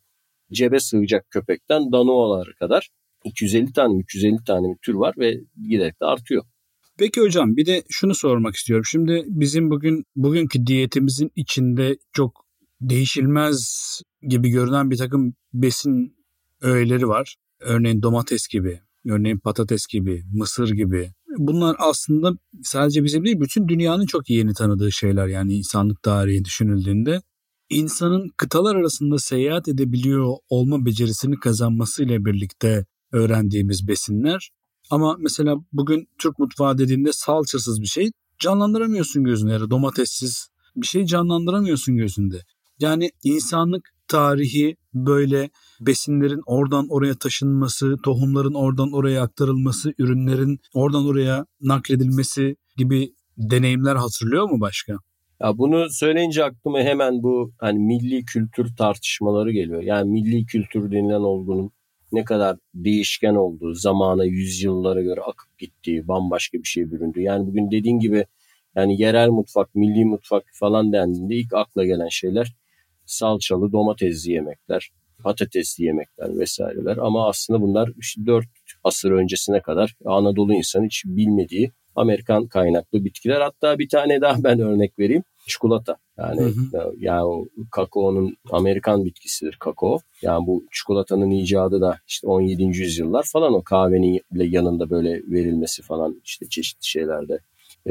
cebe 0.52 0.80
sığacak 0.80 1.30
köpekten 1.30 1.92
danoalara 1.92 2.52
kadar 2.59 2.88
250 3.24 3.72
tane 3.72 3.98
350 3.98 4.44
tane 4.46 4.68
bir 4.68 4.78
tür 4.82 4.94
var 4.94 5.14
ve 5.18 5.40
giderek 5.68 6.00
de 6.00 6.04
artıyor. 6.04 6.44
Peki 6.98 7.20
hocam 7.20 7.56
bir 7.56 7.66
de 7.66 7.82
şunu 7.88 8.14
sormak 8.14 8.54
istiyorum. 8.54 8.85
Şimdi 8.85 9.24
bizim 9.26 9.70
bugün 9.70 10.04
bugünkü 10.16 10.66
diyetimizin 10.66 11.30
içinde 11.37 11.96
çok 12.12 12.46
değişilmez 12.80 14.00
gibi 14.22 14.48
görünen 14.48 14.90
bir 14.90 14.96
takım 14.96 15.35
besin 15.54 16.16
öğeleri 16.62 17.09
var. 17.09 17.37
Örneğin 17.61 18.02
domates 18.02 18.48
gibi, 18.48 18.80
örneğin 19.09 19.38
patates 19.38 19.87
gibi, 19.87 20.24
mısır 20.32 20.70
gibi. 20.70 21.11
Bunlar 21.38 21.76
aslında 21.78 22.32
sadece 22.62 23.04
bizim 23.04 23.24
değil 23.24 23.40
bütün 23.40 23.68
dünyanın 23.68 24.06
çok 24.06 24.30
yeni 24.30 24.54
tanıdığı 24.54 24.92
şeyler 24.92 25.26
yani 25.26 25.54
insanlık 25.54 26.02
tarihi 26.02 26.44
düşünüldüğünde. 26.44 27.20
İnsanın 27.70 28.31
kıtalar 28.37 28.76
arasında 28.76 29.18
seyahat 29.18 29.68
edebiliyor 29.68 30.37
olma 30.48 30.87
becerisini 30.87 31.37
kazanmasıyla 31.37 32.24
birlikte 32.24 32.87
öğrendiğimiz 33.12 33.88
besinler. 33.88 34.50
Ama 34.90 35.16
mesela 35.18 35.57
bugün 35.72 36.09
Türk 36.18 36.38
mutfağı 36.38 36.79
dediğinde 36.79 37.12
salçasız 37.12 37.81
bir 37.81 37.87
şey 37.87 38.11
canlandıramıyorsun 38.38 39.24
gözünde 39.24 39.52
ya 39.52 39.70
domatessiz 39.70 40.48
bir 40.76 40.87
şey 40.87 41.05
canlandıramıyorsun 41.05 41.96
gözünde. 41.96 42.40
Yani 42.79 43.11
insanlık 43.24 43.88
tarihi 44.09 44.76
böyle 44.94 45.50
besinlerin 45.81 46.40
oradan 46.46 46.87
oraya 46.88 47.14
taşınması, 47.14 47.96
tohumların 48.05 48.55
oradan 48.55 48.92
oraya 48.92 49.22
aktarılması, 49.22 49.92
ürünlerin 49.98 50.59
oradan 50.74 51.07
oraya 51.07 51.46
nakledilmesi 51.61 52.57
gibi 52.76 53.12
deneyimler 53.37 53.96
hatırlıyor 53.96 54.50
mu 54.50 54.61
başka? 54.61 54.96
Ya 55.40 55.59
bunu 55.59 55.90
söyleyince 55.90 56.44
aklıma 56.44 56.81
hemen 56.81 57.22
bu 57.22 57.53
hani 57.59 57.79
milli 57.79 58.25
kültür 58.25 58.77
tartışmaları 58.77 59.53
geliyor. 59.53 59.83
Yani 59.83 60.11
milli 60.11 60.46
kültür 60.46 60.90
denilen 60.92 61.20
olgunun 61.20 61.70
ne 62.12 62.25
kadar 62.25 62.57
değişken 62.75 63.35
olduğu, 63.35 63.75
zamana, 63.75 64.25
yüzyıllara 64.25 65.03
göre 65.03 65.20
akıp 65.20 65.59
gittiği, 65.59 66.09
bambaşka 66.09 66.59
bir 66.59 66.68
şey 66.68 66.90
büründü. 66.90 67.20
Yani 67.20 67.46
bugün 67.46 67.70
dediğin 67.70 67.99
gibi 67.99 68.27
yani 68.77 69.03
yerel 69.03 69.29
mutfak, 69.29 69.75
milli 69.75 70.05
mutfak 70.05 70.44
falan 70.53 70.92
dendiğinde 70.92 71.35
ilk 71.37 71.55
akla 71.55 71.85
gelen 71.85 72.09
şeyler 72.09 72.55
salçalı 73.07 73.72
domatesli 73.72 74.33
yemekler, 74.33 74.90
patatesli 75.22 75.85
yemekler 75.85 76.38
vesaireler. 76.38 76.96
Ama 76.96 77.29
aslında 77.29 77.61
bunlar 77.61 77.90
işte 77.99 78.27
4 78.27 78.46
asır 78.85 79.11
öncesine 79.11 79.61
kadar 79.62 79.94
Anadolu 80.05 80.55
insanı 80.55 80.87
hiç 80.87 81.03
bilmediği 81.07 81.72
Amerikan 81.96 82.46
kaynaklı 82.46 83.04
bitkiler. 83.04 83.40
Hatta 83.40 83.78
bir 83.78 83.88
tane 83.88 84.20
daha 84.20 84.44
ben 84.44 84.61
örnek 84.61 84.98
vereyim. 84.98 85.22
Çikolata. 85.48 85.96
Yani 86.18 86.40
hı 86.40 86.46
hı. 86.46 86.94
yani 86.98 87.24
o 87.24 87.46
kakaonun 87.70 88.37
Amerikan 88.50 89.04
bitkisidir 89.04 89.56
kakao. 89.61 89.98
Yani 90.22 90.46
bu 90.46 90.64
çikolatanın 90.72 91.30
icadı 91.30 91.80
da 91.80 91.98
işte 92.09 92.26
17. 92.26 92.62
yüzyıllar 92.62 93.24
falan 93.32 93.54
o 93.54 93.62
kahvenin 93.62 94.20
yanında 94.35 94.90
böyle 94.90 95.11
verilmesi 95.11 95.82
falan 95.82 96.20
işte 96.24 96.46
çeşitli 96.48 96.87
şeylerde. 96.87 97.38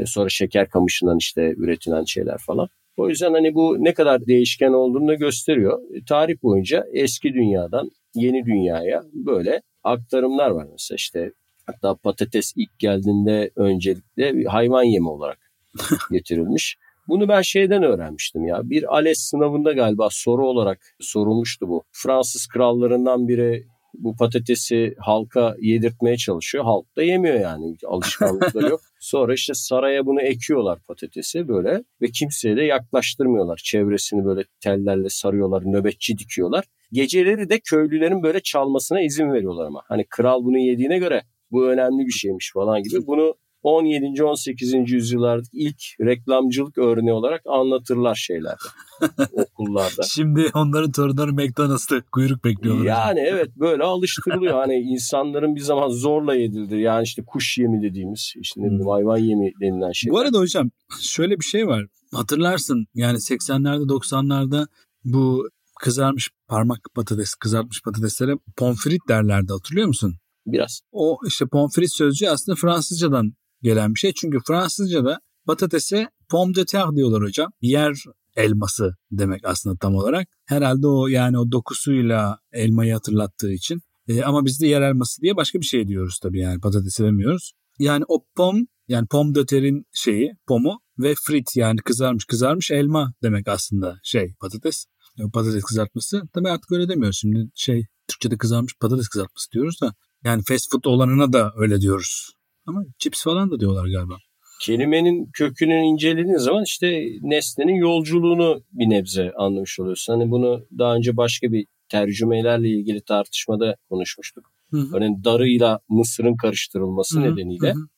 Sonra 0.04 0.28
şeker 0.28 0.68
kamışından 0.68 1.16
işte 1.18 1.54
üretilen 1.56 2.04
şeyler 2.04 2.38
falan. 2.38 2.68
O 2.96 3.08
yüzden 3.08 3.32
hani 3.32 3.54
bu 3.54 3.76
ne 3.78 3.94
kadar 3.94 4.26
değişken 4.26 4.72
olduğunu 4.72 5.08
da 5.08 5.14
gösteriyor. 5.14 5.80
E, 5.94 6.04
tarih 6.04 6.42
boyunca 6.42 6.84
eski 6.92 7.34
dünyadan 7.34 7.90
yeni 8.14 8.44
dünyaya 8.46 9.02
böyle 9.12 9.62
aktarımlar 9.84 10.50
var. 10.50 10.66
Mesela 10.70 10.96
işte 10.96 11.32
hatta 11.66 11.94
patates 11.94 12.52
ilk 12.56 12.78
geldiğinde 12.78 13.50
öncelikle 13.56 14.44
hayvan 14.44 14.82
yemi 14.82 15.08
olarak 15.08 15.38
getirilmiş. 16.10 16.76
Bunu 17.08 17.28
ben 17.28 17.42
şeyden 17.42 17.82
öğrenmiştim 17.82 18.46
ya. 18.46 18.70
Bir 18.70 18.94
ALES 18.94 19.18
sınavında 19.18 19.72
galiba 19.72 20.08
soru 20.10 20.48
olarak 20.48 20.96
sorulmuştu 21.00 21.68
bu. 21.68 21.84
Fransız 21.92 22.46
krallarından 22.46 23.28
biri 23.28 23.66
bu 23.98 24.16
patatesi 24.16 24.94
halka 24.98 25.56
yedirtmeye 25.60 26.16
çalışıyor. 26.16 26.64
Halk 26.64 26.96
da 26.96 27.02
yemiyor 27.02 27.40
yani 27.40 27.76
alışkanlıkları 27.86 28.68
yok. 28.68 28.80
Sonra 29.00 29.34
işte 29.34 29.54
saraya 29.54 30.06
bunu 30.06 30.20
ekiyorlar 30.20 30.78
patatesi 30.88 31.48
böyle 31.48 31.84
ve 32.02 32.06
kimseye 32.06 32.56
de 32.56 32.62
yaklaştırmıyorlar. 32.62 33.60
Çevresini 33.64 34.24
böyle 34.24 34.44
tellerle 34.60 35.08
sarıyorlar, 35.08 35.62
nöbetçi 35.66 36.18
dikiyorlar. 36.18 36.64
Geceleri 36.92 37.48
de 37.48 37.60
köylülerin 37.60 38.22
böyle 38.22 38.40
çalmasına 38.40 39.00
izin 39.00 39.32
veriyorlar 39.32 39.66
ama. 39.66 39.82
Hani 39.88 40.04
kral 40.10 40.44
bunu 40.44 40.58
yediğine 40.58 40.98
göre 40.98 41.22
bu 41.50 41.66
önemli 41.66 42.06
bir 42.06 42.12
şeymiş 42.12 42.50
falan 42.54 42.82
gibi. 42.82 43.06
Bunu 43.06 43.34
17. 43.66 44.24
18. 44.24 44.74
yüzyıllardaki 44.92 45.48
ilk 45.52 45.82
reklamcılık 46.00 46.78
örneği 46.78 47.12
olarak 47.12 47.42
anlatırlar 47.46 48.14
şeylerde 48.14 48.56
okullarda. 49.32 50.02
Şimdi 50.02 50.50
onların 50.54 50.92
torunları 50.92 51.32
McDonald's'ta 51.32 52.02
kuyruk 52.12 52.44
bekliyorlar. 52.44 52.84
Yani 52.84 53.20
evet 53.20 53.56
böyle 53.56 53.82
alıştırılıyor. 53.82 54.54
hani 54.54 54.74
insanların 54.74 55.54
bir 55.54 55.60
zaman 55.60 55.88
zorla 55.88 56.34
yedildi. 56.34 56.76
Yani 56.76 57.02
işte 57.02 57.22
kuş 57.26 57.58
yemi 57.58 57.82
dediğimiz 57.82 58.34
işte 58.36 58.60
ne 58.60 58.66
bileyim 58.66 58.88
hayvan 58.88 59.18
yemi 59.18 59.52
denilen 59.60 59.92
şey. 59.92 60.12
Bu 60.12 60.18
arada 60.18 60.38
hocam 60.38 60.70
şöyle 61.00 61.38
bir 61.38 61.44
şey 61.44 61.66
var. 61.66 61.86
Hatırlarsın 62.12 62.86
yani 62.94 63.16
80'lerde 63.16 63.82
90'larda 63.82 64.66
bu 65.04 65.48
kızarmış 65.80 66.30
parmak 66.48 66.78
patates, 66.94 67.34
kızartmış 67.34 67.82
patateslere 67.82 68.32
pomfrit 68.56 69.00
derlerdi 69.08 69.52
hatırlıyor 69.52 69.86
musun? 69.86 70.16
Biraz. 70.46 70.80
O 70.92 71.18
işte 71.26 71.46
pomfrit 71.46 71.94
sözcüğü 71.94 72.28
aslında 72.28 72.56
Fransızcadan 72.56 73.32
gelen 73.62 73.94
bir 73.94 74.00
şey. 74.00 74.12
Çünkü 74.12 74.38
Fransızca'da 74.46 75.20
patatese 75.46 76.08
pomme 76.30 76.54
de 76.54 76.64
terre 76.64 76.96
diyorlar 76.96 77.22
hocam. 77.22 77.50
Yer 77.60 77.94
elması 78.36 78.96
demek 79.10 79.44
aslında 79.44 79.76
tam 79.76 79.94
olarak. 79.94 80.28
Herhalde 80.44 80.86
o 80.86 81.06
yani 81.06 81.38
o 81.38 81.52
dokusuyla 81.52 82.38
elmayı 82.52 82.92
hatırlattığı 82.92 83.52
için. 83.52 83.80
E, 84.08 84.22
ama 84.22 84.44
biz 84.44 84.60
de 84.60 84.66
yer 84.66 84.82
elması 84.82 85.22
diye 85.22 85.36
başka 85.36 85.60
bir 85.60 85.66
şey 85.66 85.88
diyoruz 85.88 86.18
tabii 86.22 86.40
yani 86.40 86.60
patatesi 86.60 87.04
demiyoruz. 87.04 87.52
Yani 87.78 88.04
o 88.08 88.24
pom 88.36 88.66
yani 88.88 89.06
pom 89.06 89.34
de 89.34 89.46
terre'in 89.46 89.86
şeyi 89.92 90.32
pomu 90.46 90.80
ve 90.98 91.14
frit 91.26 91.56
yani 91.56 91.78
kızarmış 91.78 92.24
kızarmış 92.24 92.70
elma 92.70 93.12
demek 93.22 93.48
aslında 93.48 93.98
şey 94.02 94.34
patates. 94.40 94.86
Patates 95.32 95.64
kızartması. 95.64 96.22
Tabii 96.34 96.50
artık 96.50 96.72
öyle 96.72 96.88
demiyoruz. 96.88 97.18
Şimdi 97.20 97.50
şey 97.54 97.86
Türkçe'de 98.08 98.38
kızarmış 98.38 98.74
patates 98.80 99.08
kızartması 99.08 99.52
diyoruz 99.52 99.80
da 99.80 99.94
yani 100.24 100.42
fast 100.48 100.72
food 100.72 100.84
olanına 100.84 101.32
da 101.32 101.52
öyle 101.56 101.80
diyoruz. 101.80 102.30
Ama 102.66 102.84
chips 102.98 103.24
falan 103.24 103.50
da 103.50 103.60
diyorlar 103.60 103.86
galiba. 103.86 104.16
Kelimenin 104.60 105.30
kökünü 105.32 105.74
incelediğin 105.74 106.36
zaman 106.36 106.64
işte 106.64 107.06
nesnenin 107.22 107.74
yolculuğunu 107.74 108.62
bir 108.72 108.90
nebze 108.90 109.32
anlamış 109.32 109.80
oluyorsun. 109.80 110.12
Hani 110.12 110.30
bunu 110.30 110.66
daha 110.78 110.94
önce 110.94 111.16
başka 111.16 111.52
bir 111.52 111.66
tercümelerle 111.88 112.68
ilgili 112.68 113.00
tartışmada 113.00 113.76
konuşmuştuk. 113.88 114.52
Hı 114.70 114.76
hı. 114.76 114.96
Örneğin 114.96 115.24
darıyla 115.24 115.80
mısırın 115.88 116.36
karıştırılması 116.36 117.20
hı 117.20 117.24
hı. 117.24 117.32
nedeniyle 117.32 117.72
hı 117.72 117.78
hı. 117.78 117.88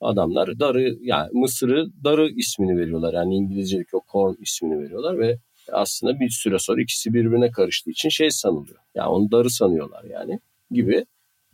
adamlar 0.00 0.60
darı 0.60 0.96
yani 1.00 1.30
mısırı 1.32 1.86
darı 2.04 2.30
ismini 2.30 2.78
veriyorlar. 2.78 3.14
Yani 3.14 3.34
İngilizce'deki 3.34 3.96
o 3.96 4.00
corn 4.12 4.34
ismini 4.40 4.82
veriyorlar 4.82 5.18
ve 5.18 5.38
aslında 5.72 6.20
bir 6.20 6.30
süre 6.30 6.58
sonra 6.58 6.82
ikisi 6.82 7.14
birbirine 7.14 7.50
karıştığı 7.50 7.90
için 7.90 8.08
şey 8.08 8.30
sanılıyor. 8.30 8.78
Yani 8.94 9.08
onu 9.08 9.30
darı 9.30 9.50
sanıyorlar 9.50 10.04
yani 10.04 10.40
gibi 10.70 11.04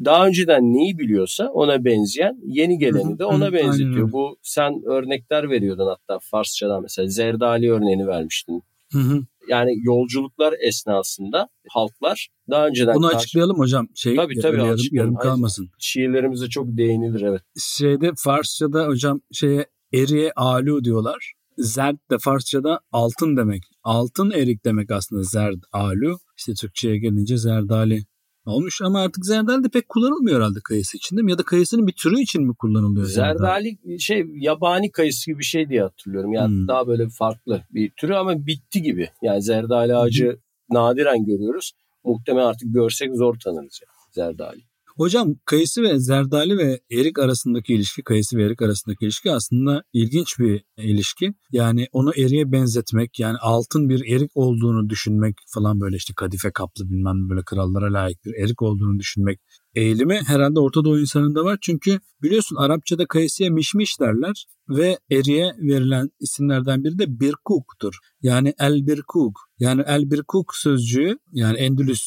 daha 0.04 0.26
önceden 0.26 0.62
neyi 0.62 0.98
biliyorsa 0.98 1.48
ona 1.48 1.84
benzeyen 1.84 2.38
yeni 2.44 2.78
geleni 2.78 3.18
de 3.18 3.24
ona 3.24 3.52
benzetiyor. 3.52 4.12
Bu 4.12 4.36
sen 4.42 4.82
örnekler 4.86 5.50
veriyordun 5.50 5.86
hatta 5.86 6.18
Farsçadan 6.22 6.82
mesela 6.82 7.08
Zerdali 7.08 7.72
örneğini 7.72 8.06
vermiştin. 8.06 8.62
Hı 8.92 8.98
hı. 8.98 9.22
Yani 9.48 9.70
yolculuklar 9.82 10.54
esnasında 10.68 11.48
halklar 11.68 12.28
daha 12.50 12.66
önceden... 12.66 12.94
Bunu 12.94 13.06
karşı... 13.06 13.16
açıklayalım 13.16 13.58
hocam. 13.58 13.88
Şey, 13.94 14.16
tabii 14.16 14.40
tabii. 14.40 14.58
Yarım, 14.58 14.78
yarım 14.90 15.14
kalmasın. 15.14 15.70
Şiirlerimizde 15.78 16.48
çok 16.48 16.66
değinilir 16.66 17.22
evet. 17.22 17.42
Şeyde 17.58 18.10
Farsçada 18.16 18.86
hocam 18.86 19.20
şeye 19.32 19.66
eriye 19.94 20.32
alu 20.36 20.84
diyorlar. 20.84 21.32
Zerd 21.58 21.96
de 22.10 22.18
Farsçada 22.18 22.80
altın 22.92 23.36
demek. 23.36 23.62
Altın 23.82 24.30
erik 24.30 24.64
demek 24.64 24.90
aslında 24.90 25.22
zerd 25.22 25.62
alu. 25.72 26.18
İşte 26.38 26.54
Türkçe'ye 26.54 26.98
gelince 26.98 27.36
zerdali 27.36 28.04
Olmuş 28.46 28.82
ama 28.82 29.00
artık 29.00 29.26
zerdali 29.26 29.64
de 29.64 29.68
pek 29.68 29.88
kullanılmıyor 29.88 30.36
herhalde 30.36 30.58
kayısı 30.64 30.96
için 30.96 31.16
değil 31.16 31.24
mi? 31.24 31.30
Ya 31.30 31.38
da 31.38 31.42
kayısının 31.42 31.86
bir 31.86 31.92
türü 31.92 32.20
için 32.20 32.42
mi 32.46 32.54
kullanılıyor? 32.54 33.06
Zerdali, 33.06 33.38
zerdali 33.38 34.00
şey 34.00 34.26
yabani 34.34 34.90
kayısı 34.90 35.30
gibi 35.30 35.38
bir 35.38 35.44
şey 35.44 35.68
diye 35.68 35.82
hatırlıyorum. 35.82 36.32
Yani 36.32 36.48
hmm. 36.48 36.68
daha 36.68 36.86
böyle 36.86 37.08
farklı 37.08 37.62
bir 37.70 37.90
türü 37.90 38.14
ama 38.14 38.46
bitti 38.46 38.82
gibi. 38.82 39.10
Yani 39.22 39.42
zerdali 39.42 39.96
ağacı 39.96 40.26
hmm. 40.26 40.76
nadiren 40.76 41.24
görüyoruz. 41.24 41.72
Muhtemelen 42.04 42.46
artık 42.46 42.74
görsek 42.74 43.16
zor 43.16 43.34
tanırız 43.44 43.80
yani 43.82 43.94
zerdali. 44.26 44.60
Hocam 44.96 45.34
kayısı 45.44 45.82
ve 45.82 45.98
zerdali 45.98 46.58
ve 46.58 46.80
erik 46.92 47.18
arasındaki 47.18 47.74
ilişki, 47.74 48.02
kayısı 48.02 48.36
ve 48.36 48.44
erik 48.44 48.62
arasındaki 48.62 49.04
ilişki 49.04 49.32
aslında 49.32 49.82
ilginç 49.92 50.38
bir 50.38 50.64
ilişki. 50.76 51.34
Yani 51.52 51.86
onu 51.92 52.10
eriye 52.16 52.52
benzetmek, 52.52 53.20
yani 53.20 53.36
altın 53.40 53.88
bir 53.88 54.12
erik 54.14 54.30
olduğunu 54.34 54.88
düşünmek 54.88 55.36
falan 55.54 55.80
böyle 55.80 55.96
işte 55.96 56.14
kadife 56.16 56.50
kaplı 56.52 56.90
bilmem 56.90 57.28
böyle 57.30 57.42
krallara 57.46 57.92
layık 57.92 58.24
bir 58.24 58.34
erik 58.44 58.62
olduğunu 58.62 58.98
düşünmek 58.98 59.40
eğilimi 59.74 60.20
herhalde 60.26 60.60
Orta 60.60 60.84
Doğu 60.84 61.00
insanında 61.00 61.44
var. 61.44 61.58
Çünkü 61.62 62.00
biliyorsun 62.22 62.56
Arapçada 62.56 63.06
kayısıya 63.06 63.50
mişmiş 63.50 64.00
derler 64.00 64.46
ve 64.68 64.98
eriye 65.10 65.52
verilen 65.58 66.08
isimlerden 66.20 66.84
biri 66.84 66.98
de 66.98 67.20
birkuk'tur. 67.20 67.94
Yani 68.22 68.54
el 68.58 68.86
birkuk. 68.86 69.40
Yani 69.58 69.82
el 69.86 70.10
birkuk 70.10 70.54
sözcüğü 70.56 71.18
yani 71.32 71.58
Endülüs 71.58 72.02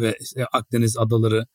ve 0.00 0.16
Akdeniz 0.52 0.98
adaları 0.98 1.46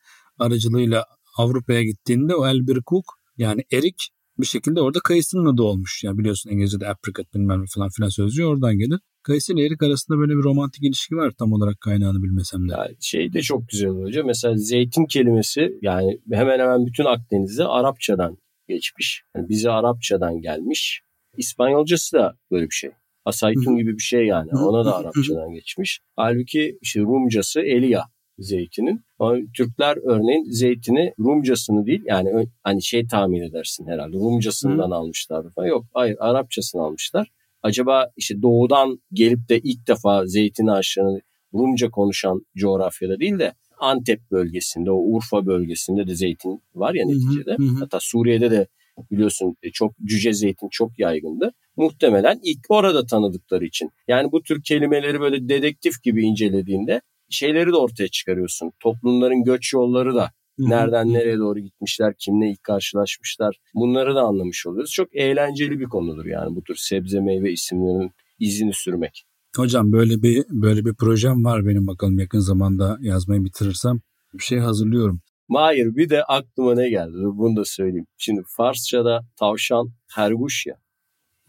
aracılığıyla 0.43 1.06
Avrupa'ya 1.38 1.84
gittiğinde 1.84 2.36
o 2.36 2.47
Elbirkuk 2.47 3.06
yani 3.38 3.63
erik 3.73 4.10
bir 4.39 4.45
şekilde 4.45 4.82
orada 4.82 4.99
kayısının 5.03 5.53
adı 5.53 5.62
olmuş. 5.62 6.03
Yani 6.03 6.17
biliyorsun 6.17 6.49
İngilizce'de 6.49 6.88
apricot 6.88 7.34
bilmem 7.34 7.63
falan 7.75 7.89
filan 7.89 8.10
sözcüğü 8.10 8.45
oradan 8.45 8.77
gelir. 8.77 8.99
Kayısı 9.23 9.53
ile 9.53 9.65
erik 9.65 9.84
arasında 9.84 10.17
böyle 10.17 10.34
bir 10.34 10.43
romantik 10.43 10.84
ilişki 10.84 11.15
var 11.15 11.32
tam 11.39 11.53
olarak 11.53 11.82
kaynağını 11.82 12.23
bilmesem 12.23 12.69
de. 12.69 12.73
Yani 12.73 12.95
şey 12.99 13.34
de 13.34 13.41
çok 13.41 13.69
güzel 13.69 13.89
hocam. 13.89 14.25
Mesela 14.25 14.58
zeytin 14.58 15.06
kelimesi 15.06 15.73
yani 15.82 16.19
hemen 16.32 16.60
hemen 16.60 16.86
bütün 16.86 17.06
Akdeniz'de 17.06 17.65
Arapçadan 17.65 18.38
geçmiş. 18.67 19.23
Yani 19.36 19.49
bize 19.49 19.69
Arapçadan 19.69 20.41
gelmiş. 20.41 21.01
İspanyolcası 21.38 22.17
da 22.17 22.38
böyle 22.51 22.65
bir 22.65 22.75
şey. 22.75 22.91
Asaytun 23.25 23.77
gibi 23.77 23.93
bir 23.93 24.03
şey 24.03 24.25
yani. 24.25 24.49
Ona 24.51 24.86
da 24.86 24.95
Arapçadan 24.95 25.51
geçmiş. 25.53 25.99
Halbuki 26.15 26.77
işte 26.82 26.99
Rumcası 26.99 27.62
Elia 27.62 28.03
zeytinin. 28.43 29.01
Ama 29.19 29.38
Türkler 29.58 29.97
örneğin 30.03 30.51
zeytini 30.51 31.13
Rumcasını 31.19 31.86
değil 31.86 32.01
yani 32.06 32.47
hani 32.63 32.84
şey 32.84 33.08
tahmin 33.08 33.41
edersin 33.41 33.88
herhalde 33.88 34.17
Rumcasından 34.17 34.91
Hı. 34.91 34.95
almışlar 34.95 35.49
falan. 35.49 35.67
Yok 35.67 35.86
hayır 35.93 36.17
Arapçasını 36.19 36.82
almışlar. 36.82 37.27
Acaba 37.63 38.08
işte 38.17 38.41
doğudan 38.41 38.99
gelip 39.13 39.49
de 39.49 39.60
ilk 39.60 39.88
defa 39.88 40.25
zeytin 40.25 40.67
ağaçlarını 40.67 41.21
Rumca 41.53 41.89
konuşan 41.89 42.45
coğrafyada 42.58 43.19
değil 43.19 43.39
de 43.39 43.53
Antep 43.79 44.32
bölgesinde, 44.32 44.91
o 44.91 44.95
Urfa 44.95 45.45
bölgesinde 45.45 46.08
de 46.08 46.15
zeytin 46.15 46.62
var 46.75 46.93
ya 46.93 47.06
neticede. 47.06 47.51
Hı 47.51 47.63
hı. 47.63 47.79
Hatta 47.79 47.99
Suriye'de 48.01 48.51
de 48.51 48.67
biliyorsun 49.12 49.56
e, 49.63 49.71
çok 49.71 49.93
cüce 50.06 50.34
zeytin 50.34 50.67
çok 50.71 50.99
yaygındı. 50.99 51.51
Muhtemelen 51.77 52.39
ilk 52.43 52.60
orada 52.69 53.06
tanıdıkları 53.06 53.65
için. 53.65 53.91
Yani 54.08 54.32
bu 54.32 54.43
tür 54.43 54.63
kelimeleri 54.63 55.19
böyle 55.19 55.49
dedektif 55.49 56.03
gibi 56.03 56.23
incelediğinde 56.23 57.01
şeyleri 57.34 57.72
de 57.72 57.76
ortaya 57.76 58.08
çıkarıyorsun. 58.08 58.72
Toplumların 58.80 59.43
göç 59.43 59.74
yolları 59.74 60.15
da 60.15 60.32
nereden 60.58 61.13
nereye 61.13 61.38
doğru 61.38 61.60
gitmişler, 61.60 62.13
kimle 62.19 62.50
ilk 62.50 62.63
karşılaşmışlar 62.63 63.60
bunları 63.74 64.15
da 64.15 64.22
anlamış 64.22 64.67
oluyoruz. 64.67 64.91
Çok 64.91 65.15
eğlenceli 65.15 65.80
bir 65.80 65.86
konudur 65.86 66.26
yani 66.26 66.56
bu 66.56 66.63
tür 66.63 66.76
sebze 66.76 67.19
meyve 67.19 67.52
isimlerinin 67.52 68.12
izini 68.39 68.74
sürmek. 68.74 69.26
Hocam 69.56 69.91
böyle 69.91 70.22
bir 70.22 70.46
böyle 70.50 70.86
bir 70.86 70.93
projem 70.93 71.46
var 71.46 71.65
benim 71.65 71.88
bakalım 71.88 72.19
yakın 72.19 72.39
zamanda 72.39 72.98
yazmayı 73.02 73.43
bitirirsem 73.43 74.00
bir 74.34 74.43
şey 74.43 74.60
hazırlıyorum. 74.60 75.22
Hayır 75.54 75.96
bir 75.96 76.10
de 76.10 76.24
aklıma 76.24 76.76
ne 76.76 76.89
geldi 76.89 77.13
bunu 77.17 77.56
da 77.56 77.65
söyleyeyim. 77.65 78.08
Şimdi 78.17 78.41
Farsça'da 78.48 79.22
tavşan 79.39 79.89
herguş 80.15 80.65
ya. 80.65 80.76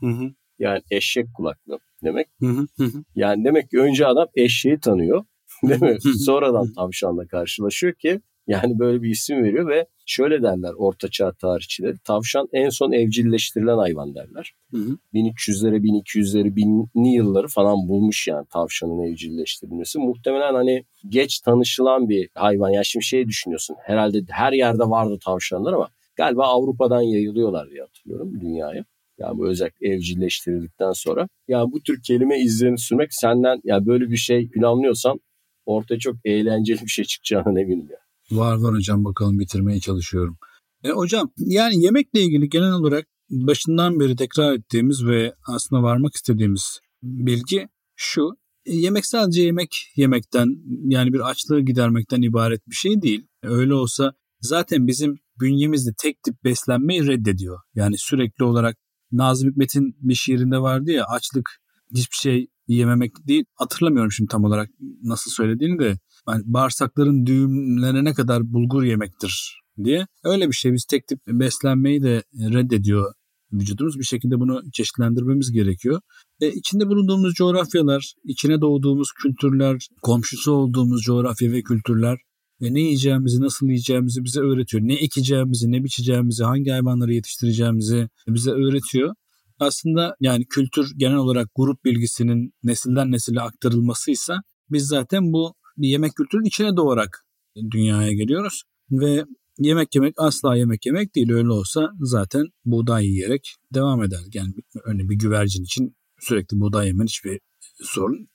Hı 0.01 0.07
hı. 0.07 0.31
Yani 0.59 0.83
eşek 0.90 1.27
kulaklı 1.35 1.79
demek. 2.05 2.27
Hı 2.40 2.47
hı 2.47 2.85
hı. 2.85 3.05
Yani 3.14 3.44
demek 3.44 3.70
ki 3.70 3.79
önce 3.79 4.07
adam 4.07 4.29
eşeği 4.35 4.81
tanıyor. 4.81 5.25
Değil 5.68 5.83
mi? 5.83 5.98
Sonradan 6.24 6.72
tavşanla 6.72 7.27
karşılaşıyor 7.27 7.92
ki 7.94 8.20
yani 8.46 8.79
böyle 8.79 9.03
bir 9.03 9.11
isim 9.11 9.44
veriyor 9.44 9.68
ve 9.68 9.87
şöyle 10.07 10.42
derler 10.42 10.72
ortaçağ 10.72 11.33
tarihçileri. 11.33 11.98
Tavşan 12.05 12.48
en 12.53 12.68
son 12.68 12.92
evcilleştirilen 12.92 13.79
hayvan 13.79 14.14
derler. 14.14 14.55
Hı 14.70 14.77
hı. 14.77 14.98
1300'lere 15.14 15.77
1200'leri 15.77 16.57
binli 16.57 17.09
yılları 17.09 17.48
falan 17.48 17.88
bulmuş 17.88 18.29
yani 18.29 18.46
tavşanın 18.46 19.03
evcilleştirilmesi. 19.03 19.98
Muhtemelen 19.98 20.55
hani 20.55 20.85
geç 21.09 21.40
tanışılan 21.40 22.09
bir 22.09 22.29
hayvan. 22.35 22.70
Ya 22.70 22.85
şimdi 22.85 23.05
şey 23.05 23.29
düşünüyorsun 23.29 23.77
herhalde 23.83 24.22
her 24.29 24.53
yerde 24.53 24.83
vardı 24.83 25.18
tavşanlar 25.24 25.72
ama 25.72 25.88
galiba 26.16 26.46
Avrupa'dan 26.46 27.03
yayılıyorlar 27.03 27.70
diye 27.70 27.81
hatırlıyorum 27.81 28.40
dünyaya. 28.40 28.85
Yani 29.18 29.38
bu 29.38 29.48
özellikle 29.48 29.88
evcilleştirildikten 29.88 30.92
sonra. 30.92 31.29
Yani 31.48 31.72
bu 31.72 31.81
tür 31.81 32.03
kelime 32.03 32.40
izlerini 32.40 32.79
sürmek 32.79 33.14
senden 33.14 33.61
ya 33.64 33.87
böyle 33.87 34.11
bir 34.11 34.16
şey 34.16 34.48
planlıyorsan 34.50 35.20
ortaya 35.66 35.98
çok 35.98 36.16
eğlenceli 36.24 36.81
bir 36.81 36.90
şey 36.90 37.05
çıkacağına 37.05 37.61
eminim 37.61 37.88
ya. 37.90 37.98
Var 38.38 38.57
var 38.57 38.74
hocam 38.74 39.05
bakalım 39.05 39.38
bitirmeye 39.38 39.81
çalışıyorum. 39.81 40.38
E, 40.85 40.90
hocam 40.90 41.31
yani 41.38 41.83
yemekle 41.83 42.20
ilgili 42.20 42.48
genel 42.48 42.72
olarak 42.72 43.07
başından 43.31 44.00
beri 44.00 44.16
tekrar 44.16 44.53
ettiğimiz 44.53 45.07
ve 45.07 45.35
aslında 45.46 45.83
varmak 45.83 46.14
istediğimiz 46.14 46.81
bilgi 47.03 47.68
şu. 47.96 48.31
E, 48.66 48.77
yemek 48.77 49.07
sadece 49.07 49.42
yemek 49.42 49.92
yemekten 49.96 50.48
yani 50.85 51.12
bir 51.12 51.31
açlığı 51.31 51.61
gidermekten 51.61 52.22
ibaret 52.22 52.68
bir 52.68 52.74
şey 52.74 53.03
değil. 53.03 53.27
Öyle 53.42 53.74
olsa 53.74 54.12
zaten 54.40 54.87
bizim 54.87 55.18
bünyemizde 55.40 55.90
tek 55.98 56.22
tip 56.22 56.44
beslenmeyi 56.44 57.07
reddediyor. 57.07 57.59
Yani 57.74 57.98
sürekli 57.98 58.44
olarak 58.44 58.77
Nazım 59.12 59.50
Hikmet'in 59.50 59.96
bir 60.00 60.14
şiirinde 60.14 60.59
vardı 60.59 60.90
ya 60.90 61.05
açlık 61.05 61.50
hiçbir 61.94 62.16
şey 62.16 62.46
yememek 62.68 63.12
değil. 63.29 63.44
Hatırlamıyorum 63.55 64.12
şimdi 64.12 64.29
tam 64.29 64.44
olarak 64.44 64.70
nasıl 65.03 65.31
söylediğini 65.31 65.79
de. 65.79 65.98
Yani 66.29 66.42
bağırsakların 66.44 67.27
düğümlenene 67.27 68.14
kadar 68.14 68.53
bulgur 68.53 68.83
yemektir 68.83 69.61
diye. 69.85 70.07
Öyle 70.24 70.48
bir 70.48 70.55
şey. 70.55 70.72
Biz 70.72 70.85
tek 70.85 71.09
tip 71.09 71.20
beslenmeyi 71.27 72.03
de 72.03 72.22
reddediyor 72.35 73.12
vücudumuz. 73.53 73.98
Bir 73.98 74.05
şekilde 74.05 74.40
bunu 74.40 74.62
çeşitlendirmemiz 74.72 75.53
gerekiyor. 75.53 76.00
E, 76.40 76.53
içinde 76.53 76.87
bulunduğumuz 76.87 77.35
coğrafyalar, 77.35 78.14
içine 78.24 78.61
doğduğumuz 78.61 79.12
kültürler, 79.22 79.88
komşusu 80.03 80.53
olduğumuz 80.53 81.03
coğrafya 81.03 81.53
ve 81.53 81.62
kültürler 81.62 82.18
ve 82.62 82.74
ne 82.74 82.81
yiyeceğimizi, 82.81 83.40
nasıl 83.40 83.66
yiyeceğimizi 83.66 84.24
bize 84.24 84.40
öğretiyor. 84.40 84.83
Ne 84.83 84.94
ekeceğimizi, 84.94 85.72
ne 85.72 85.85
biçeceğimizi, 85.85 86.44
hangi 86.44 86.70
hayvanları 86.70 87.14
yetiştireceğimizi 87.14 88.09
bize 88.29 88.50
öğretiyor 88.50 89.14
aslında 89.59 90.17
yani 90.21 90.45
kültür 90.47 90.90
genel 90.97 91.17
olarak 91.17 91.49
grup 91.57 91.85
bilgisinin 91.85 92.55
nesilden 92.62 93.12
nesile 93.12 93.40
aktarılmasıysa 93.40 94.43
biz 94.71 94.87
zaten 94.87 95.33
bu 95.33 95.55
bir 95.77 95.88
yemek 95.88 96.14
kültürünün 96.14 96.47
içine 96.47 96.77
doğarak 96.77 97.25
dünyaya 97.71 98.12
geliyoruz 98.12 98.62
ve 98.90 99.25
yemek 99.59 99.95
yemek 99.95 100.14
asla 100.19 100.57
yemek 100.57 100.87
yemek 100.87 101.14
değil 101.14 101.33
öyle 101.33 101.51
olsa 101.51 101.90
zaten 102.01 102.45
buğday 102.64 103.07
yiyerek 103.07 103.55
devam 103.75 104.03
eder. 104.03 104.21
Yani 104.35 104.53
örneğin 104.85 105.11
bir 105.11 105.19
güvercin 105.19 105.64
için 105.64 105.97
sürekli 106.21 106.61
buğday 106.61 106.87
yemen 106.87 107.07
hiçbir 107.07 107.40
sorun 107.83 108.29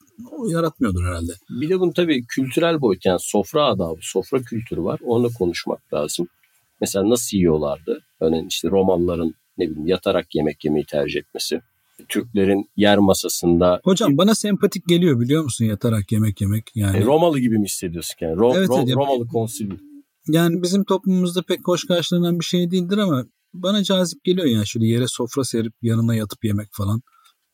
yaratmıyordur 0.48 1.06
herhalde. 1.06 1.32
Bir 1.50 1.70
de 1.70 1.80
bunun 1.80 1.92
tabii 1.92 2.26
kültürel 2.28 2.82
boyut 2.82 3.06
yani 3.06 3.20
sofra 3.22 3.66
adabı, 3.66 4.00
sofra 4.02 4.42
kültürü 4.42 4.84
var. 4.84 5.00
Onunla 5.06 5.30
konuşmak 5.30 5.94
lazım. 5.94 6.28
Mesela 6.82 7.10
nasıl 7.10 7.38
yiyorlardı? 7.38 8.00
Örneğin 8.20 8.48
işte 8.48 8.70
Romalıların 8.70 9.34
ne 9.60 9.70
bileyim 9.70 9.88
yatarak 9.88 10.36
yemek 10.36 10.66
yemeyi 10.66 10.86
tercih 10.86 11.20
etmesi. 11.20 11.62
Türklerin 12.10 12.70
yer 12.78 12.98
masasında. 12.98 13.82
Hocam 13.84 14.18
bana 14.18 14.36
sempatik 14.36 14.88
geliyor 14.88 15.20
biliyor 15.20 15.44
musun 15.44 15.66
yatarak 15.66 16.12
yemek 16.12 16.42
yemek 16.42 16.72
yani. 16.76 16.98
E, 16.98 17.02
Romalı 17.02 17.40
gibi 17.40 17.58
mi 17.58 17.66
hissediyorsun 17.66 18.16
yani? 18.22 18.36
Ro- 18.36 18.58
evet, 18.58 18.70
Ro- 18.70 18.96
Romalı 18.96 19.28
konsülü. 19.28 19.78
Yani 20.28 20.64
bizim 20.64 20.84
toplumumuzda 20.84 21.42
pek 21.42 21.60
hoş 21.68 21.88
karşılanan 21.88 22.40
bir 22.40 22.46
şey 22.46 22.72
değildir 22.72 22.98
ama 22.98 23.26
bana 23.54 23.84
cazip 23.84 24.24
geliyor 24.24 24.48
yani 24.48 24.68
şöyle 24.68 24.88
yere 24.88 25.08
sofra 25.08 25.44
serip 25.44 25.74
yanına 25.82 26.16
yatıp 26.16 26.46
yemek 26.46 26.68
falan. 26.72 27.02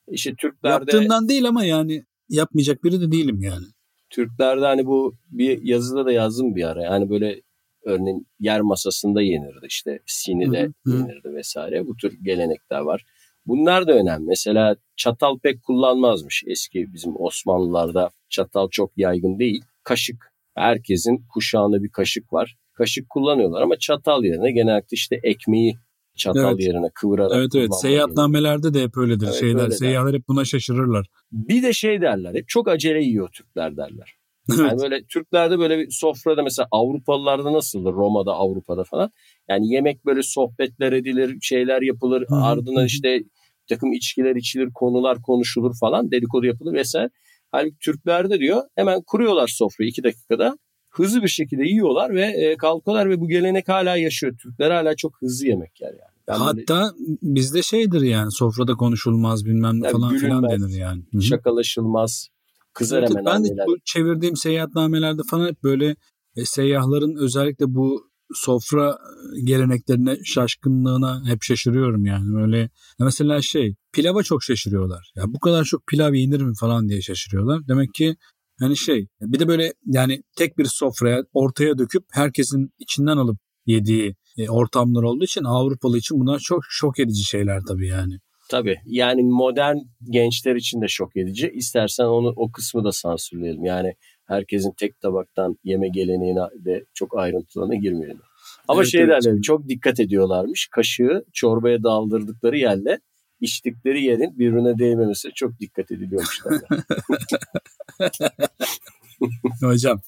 İşte 0.07 0.35
Türklerde... 0.35 0.69
Yaptığımdan 0.69 1.29
değil 1.29 1.47
ama 1.47 1.65
yani 1.65 2.03
yapmayacak 2.29 2.83
biri 2.83 3.01
de 3.01 3.11
değilim 3.11 3.41
yani. 3.41 3.65
Türklerde 4.09 4.65
hani 4.65 4.85
bu 4.85 5.15
bir 5.31 5.61
yazıda 5.63 6.05
da 6.05 6.11
yazdım 6.11 6.55
bir 6.55 6.63
ara. 6.63 6.83
Yani 6.83 7.09
böyle 7.09 7.41
örneğin 7.85 8.27
yer 8.39 8.61
masasında 8.61 9.21
yenirdi 9.21 9.65
işte 9.67 9.99
sinide 10.05 10.69
yenirdi 10.85 11.33
vesaire. 11.35 11.87
Bu 11.87 11.97
tür 11.97 12.17
gelenekler 12.23 12.79
var. 12.79 13.05
Bunlar 13.45 13.87
da 13.87 13.93
önemli. 13.93 14.25
Mesela 14.27 14.75
çatal 14.95 15.39
pek 15.39 15.63
kullanmazmış 15.63 16.43
eski 16.47 16.93
bizim 16.93 17.13
Osmanlılarda. 17.19 18.09
Çatal 18.29 18.69
çok 18.69 18.91
yaygın 18.97 19.39
değil. 19.39 19.63
Kaşık. 19.83 20.31
Herkesin 20.55 21.25
kuşağında 21.33 21.83
bir 21.83 21.89
kaşık 21.89 22.33
var. 22.33 22.55
Kaşık 22.73 23.09
kullanıyorlar 23.09 23.61
ama 23.61 23.77
çatal 23.79 24.23
yerine 24.23 24.51
genellikle 24.51 24.95
işte 24.95 25.19
ekmeği 25.23 25.77
çatal 26.15 26.53
evet. 26.53 26.67
yerine 26.67 26.89
kıvırarak 26.93 27.31
Evet 27.35 27.55
evet 27.55 27.75
seyahatnamelerde 27.81 28.73
de 28.73 28.83
hep 28.83 28.97
öyledir. 28.97 29.25
Evet, 29.25 29.39
Şeyler, 29.39 29.63
öyle 29.63 29.71
seyyahlar 29.71 30.15
hep 30.15 30.27
buna 30.27 30.45
şaşırırlar. 30.45 31.07
Bir 31.31 31.63
de 31.63 31.73
şey 31.73 32.01
derler 32.01 32.35
hep 32.35 32.47
çok 32.47 32.67
acele 32.67 33.03
yiyor 33.03 33.29
Türkler 33.33 33.77
derler. 33.77 34.15
Yani 34.49 34.81
böyle 34.81 35.05
Türklerde 35.05 35.59
böyle 35.59 35.79
bir 35.79 35.87
sofrada 35.91 36.43
mesela 36.43 36.67
Avrupalılarda 36.71 37.53
nasıldır 37.53 37.93
Roma'da 37.93 38.33
Avrupa'da 38.33 38.83
falan. 38.83 39.11
Yani 39.49 39.73
yemek 39.73 40.05
böyle 40.05 40.23
sohbetler 40.23 40.91
edilir, 40.91 41.37
şeyler 41.41 41.81
yapılır. 41.81 42.25
Hı 42.29 42.35
Ardından 42.35 42.85
işte 42.85 43.19
takım 43.69 43.93
içkiler 43.93 44.35
içilir, 44.35 44.69
konular 44.73 45.21
konuşulur 45.21 45.75
falan, 45.79 46.11
dedikodu 46.11 46.45
yapılır 46.45 46.73
vesaire. 46.73 47.09
Halbuki 47.51 47.77
Türklerde 47.79 48.39
diyor 48.39 48.63
hemen 48.75 49.01
kuruyorlar 49.01 49.47
sofrayı 49.47 49.89
iki 49.89 50.03
dakikada. 50.03 50.57
Hızlı 50.89 51.23
bir 51.23 51.27
şekilde 51.27 51.63
yiyorlar 51.63 52.13
ve 52.13 52.25
e, 52.25 52.57
kalkıyorlar 52.57 53.09
ve 53.09 53.19
bu 53.19 53.27
gelenek 53.27 53.69
hala 53.69 53.97
yaşıyor. 53.97 54.37
Türkler 54.43 54.71
hala 54.71 54.95
çok 54.95 55.21
hızlı 55.21 55.47
yemek 55.47 55.81
yer 55.81 55.89
yani. 55.89 56.15
Ben 56.27 56.39
böyle 56.39 56.65
Hatta 56.67 56.93
bizde 57.21 57.61
şeydir 57.61 58.01
yani 58.01 58.31
sofrada 58.31 58.75
konuşulmaz 58.75 59.45
bilmem 59.45 59.81
ne 59.81 59.89
falan 59.89 60.17
filan 60.17 60.41
gülünmez. 60.41 60.61
denir 60.61 60.79
yani. 60.79 61.03
Hı 61.11 61.17
hı. 61.17 61.21
şakalaşılmaz, 61.21 62.29
kızar 62.75 62.99
Evet, 62.99 63.09
hemen 63.09 63.25
ben 63.25 63.43
de 63.43 63.49
bu 63.67 63.75
çevirdiğim 63.85 64.35
seyahatnamelerde 64.35 65.21
falan 65.29 65.47
hep 65.47 65.63
böyle 65.63 65.95
e, 66.35 66.45
seyyahların 66.45 67.15
özellikle 67.15 67.65
bu 67.67 68.09
sofra 68.33 68.97
geleneklerine 69.43 70.17
şaşkınlığına 70.23 71.23
hep 71.27 71.43
şaşırıyorum 71.43 72.05
yani. 72.05 72.33
Böyle 72.33 72.69
mesela 72.99 73.41
şey 73.41 73.75
pilava 73.93 74.23
çok 74.23 74.43
şaşırıyorlar. 74.43 75.11
Ya 75.15 75.23
bu 75.27 75.39
kadar 75.39 75.63
çok 75.63 75.87
pilav 75.87 76.13
yenir 76.13 76.41
mi 76.41 76.53
falan 76.59 76.89
diye 76.89 77.01
şaşırıyorlar. 77.01 77.67
Demek 77.67 77.93
ki 77.93 78.15
hani 78.59 78.77
şey 78.77 79.07
bir 79.21 79.39
de 79.39 79.47
böyle 79.47 79.73
yani 79.85 80.23
tek 80.37 80.57
bir 80.57 80.65
sofraya 80.65 81.23
ortaya 81.33 81.77
döküp 81.77 82.03
herkesin 82.11 82.69
içinden 82.79 83.17
alıp 83.17 83.37
yediği 83.65 84.15
e, 84.37 84.49
ortamlar 84.49 85.03
olduğu 85.03 85.23
için 85.23 85.43
Avrupalı 85.43 85.97
için 85.97 86.19
bunlar 86.19 86.39
çok 86.39 86.59
şok 86.69 86.99
edici 86.99 87.23
şeyler 87.23 87.61
tabii 87.67 87.87
yani. 87.87 88.19
Tabii 88.49 88.77
yani 88.85 89.23
modern 89.23 89.77
gençler 90.09 90.55
için 90.55 90.81
de 90.81 90.87
şok 90.87 91.17
edici. 91.17 91.51
İstersen 91.53 92.05
onu 92.05 92.33
o 92.35 92.51
kısmı 92.51 92.83
da 92.83 92.91
sansürleyelim. 92.91 93.65
Yani 93.65 93.93
herkesin 94.25 94.71
tek 94.77 95.01
tabaktan 95.01 95.57
yeme 95.63 95.87
geleneğine 95.87 96.39
de 96.65 96.85
çok 96.93 97.17
ayrıntılarına 97.17 97.75
girmeyelim. 97.75 98.21
Ama 98.67 98.81
Evet, 98.81 98.91
şey 98.91 99.01
evet. 99.01 99.43
çok 99.43 99.67
dikkat 99.67 99.99
ediyorlarmış. 99.99 100.67
Kaşığı 100.71 101.25
çorbaya 101.33 101.83
daldırdıkları 101.83 102.57
yerle 102.57 102.99
içtikleri 103.41 104.03
yerin 104.03 104.39
birbirine 104.39 104.79
değmemesi 104.79 105.29
çok 105.35 105.59
dikkat 105.59 105.91
ediliyormuş. 105.91 106.41
Hocam, 109.61 110.01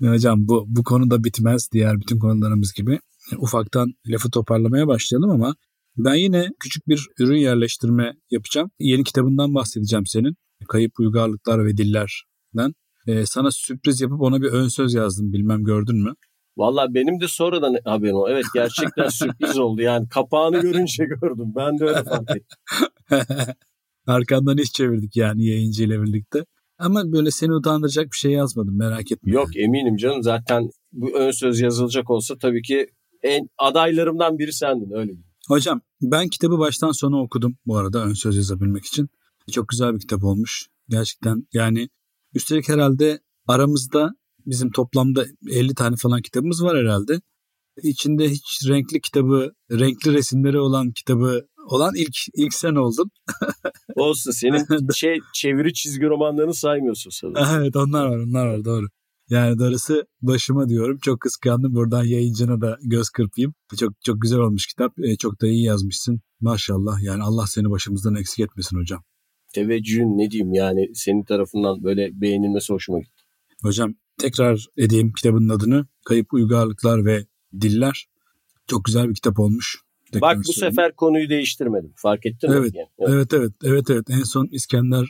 hocam 0.00 0.48
bu 0.48 0.64
bu 0.68 0.84
konu 0.84 1.10
da 1.10 1.24
bitmez 1.24 1.68
diğer 1.72 2.00
bütün 2.00 2.18
konularımız 2.18 2.72
gibi. 2.72 2.98
Ufaktan 3.38 3.94
lafı 4.06 4.30
toparlamaya 4.30 4.86
başlayalım 4.86 5.30
ama 5.30 5.54
ben 5.96 6.14
yine 6.14 6.48
küçük 6.60 6.88
bir 6.88 7.06
ürün 7.18 7.38
yerleştirme 7.38 8.14
yapacağım. 8.30 8.70
Yeni 8.78 9.04
kitabından 9.04 9.54
bahsedeceğim 9.54 10.06
senin. 10.06 10.36
Kayıp 10.68 10.92
Uygarlıklar 11.00 11.66
ve 11.66 11.76
Diller'den. 11.76 12.72
Ee, 13.06 13.26
sana 13.26 13.50
sürpriz 13.50 14.00
yapıp 14.00 14.20
ona 14.20 14.42
bir 14.42 14.48
ön 14.48 14.68
söz 14.68 14.94
yazdım. 14.94 15.32
Bilmem 15.32 15.64
gördün 15.64 15.96
mü? 15.96 16.14
Valla 16.56 16.94
benim 16.94 17.20
de 17.20 17.28
sonradan 17.28 17.76
haberim 17.84 18.14
oldu. 18.14 18.28
Evet 18.30 18.44
gerçekten 18.54 19.08
sürpriz 19.18 19.58
oldu. 19.58 19.82
Yani 19.82 20.08
kapağını 20.08 20.60
görünce 20.60 21.04
gördüm. 21.04 21.52
Ben 21.56 21.78
de 21.78 21.84
öyle 21.84 22.04
fark 22.04 22.30
ettim. 22.30 22.58
Arkandan 24.06 24.58
iş 24.58 24.72
çevirdik 24.72 25.16
yani 25.16 25.46
yayıncı 25.46 25.84
ile 25.84 26.02
birlikte. 26.02 26.44
Ama 26.78 27.12
böyle 27.12 27.30
seni 27.30 27.54
utandıracak 27.54 28.06
bir 28.12 28.16
şey 28.16 28.32
yazmadım 28.32 28.78
merak 28.78 29.12
etme. 29.12 29.32
Yok 29.32 29.56
eminim 29.56 29.96
canım 29.96 30.22
zaten 30.22 30.70
bu 30.92 31.18
ön 31.18 31.30
söz 31.30 31.60
yazılacak 31.60 32.10
olsa 32.10 32.38
tabii 32.38 32.62
ki 32.62 32.86
en 33.22 33.48
adaylarımdan 33.58 34.38
biri 34.38 34.52
sendin 34.52 34.90
öyle 34.90 35.08
diyeyim. 35.08 35.25
Hocam 35.48 35.80
ben 36.02 36.28
kitabı 36.28 36.58
baştan 36.58 36.92
sona 36.92 37.22
okudum 37.22 37.56
bu 37.66 37.76
arada 37.76 38.04
ön 38.04 38.12
söz 38.12 38.36
yazabilmek 38.36 38.84
için. 38.84 39.08
Çok 39.52 39.68
güzel 39.68 39.94
bir 39.94 40.00
kitap 40.00 40.24
olmuş. 40.24 40.66
Gerçekten 40.88 41.46
yani 41.52 41.88
üstelik 42.34 42.68
herhalde 42.68 43.20
aramızda 43.46 44.10
bizim 44.46 44.70
toplamda 44.70 45.26
50 45.50 45.74
tane 45.74 45.96
falan 45.96 46.22
kitabımız 46.22 46.62
var 46.62 46.78
herhalde. 46.78 47.20
İçinde 47.82 48.30
hiç 48.30 48.68
renkli 48.68 49.00
kitabı, 49.00 49.52
renkli 49.70 50.12
resimleri 50.12 50.58
olan 50.58 50.90
kitabı 50.90 51.46
olan 51.66 51.94
ilk 51.96 52.16
ilk 52.34 52.54
sen 52.54 52.74
oldun. 52.74 53.10
Olsun 53.96 54.30
senin 54.30 54.90
şey 54.94 55.18
çeviri 55.34 55.74
çizgi 55.74 56.06
romanlarını 56.06 56.54
saymıyorsun 56.54 57.10
sanırım. 57.10 57.60
evet 57.60 57.76
onlar 57.76 58.06
var 58.06 58.18
onlar 58.18 58.46
var 58.46 58.64
doğru. 58.64 58.86
Yani 59.30 59.58
darısı 59.58 60.06
başıma 60.22 60.68
diyorum. 60.68 60.98
Çok 61.02 61.20
kıskandım. 61.20 61.74
Buradan 61.74 62.04
yayıncına 62.04 62.60
da 62.60 62.78
göz 62.82 63.08
kırpayım. 63.08 63.54
Çok 63.78 63.92
çok 64.04 64.22
güzel 64.22 64.38
olmuş 64.38 64.66
kitap. 64.66 64.98
E, 64.98 65.16
çok 65.16 65.40
da 65.42 65.46
iyi 65.46 65.64
yazmışsın. 65.64 66.20
Maşallah. 66.40 67.02
Yani 67.02 67.22
Allah 67.22 67.46
seni 67.46 67.70
başımızdan 67.70 68.14
eksik 68.14 68.40
etmesin 68.40 68.76
hocam. 68.80 69.02
Teveccühün 69.54 70.18
ne 70.18 70.30
diyeyim 70.30 70.52
yani 70.52 70.90
senin 70.94 71.24
tarafından 71.24 71.84
böyle 71.84 72.20
beğenilmesi 72.20 72.72
hoşuma 72.72 72.98
gitti. 72.98 73.22
Hocam 73.62 73.94
tekrar 74.18 74.66
edeyim 74.76 75.12
kitabın 75.12 75.48
adını. 75.48 75.86
Kayıp 76.04 76.32
Uygarlıklar 76.32 77.04
ve 77.04 77.26
Diller. 77.60 78.06
Çok 78.66 78.84
güzel 78.84 79.08
bir 79.08 79.14
kitap 79.14 79.38
olmuş. 79.38 79.76
Tekrar 80.12 80.36
Bak 80.36 80.44
bu 80.48 80.52
söyleyeyim. 80.52 80.72
sefer 80.72 80.96
konuyu 80.96 81.28
değiştirmedim. 81.28 81.92
Fark 81.96 82.26
ettin 82.26 82.48
Evet, 82.48 82.72
mi? 82.72 82.78
Yani, 82.78 83.14
Evet 83.14 83.34
evet 83.34 83.52
evet 83.64 83.90
evet 83.90 84.10
en 84.10 84.22
son 84.22 84.48
İskender 84.52 85.06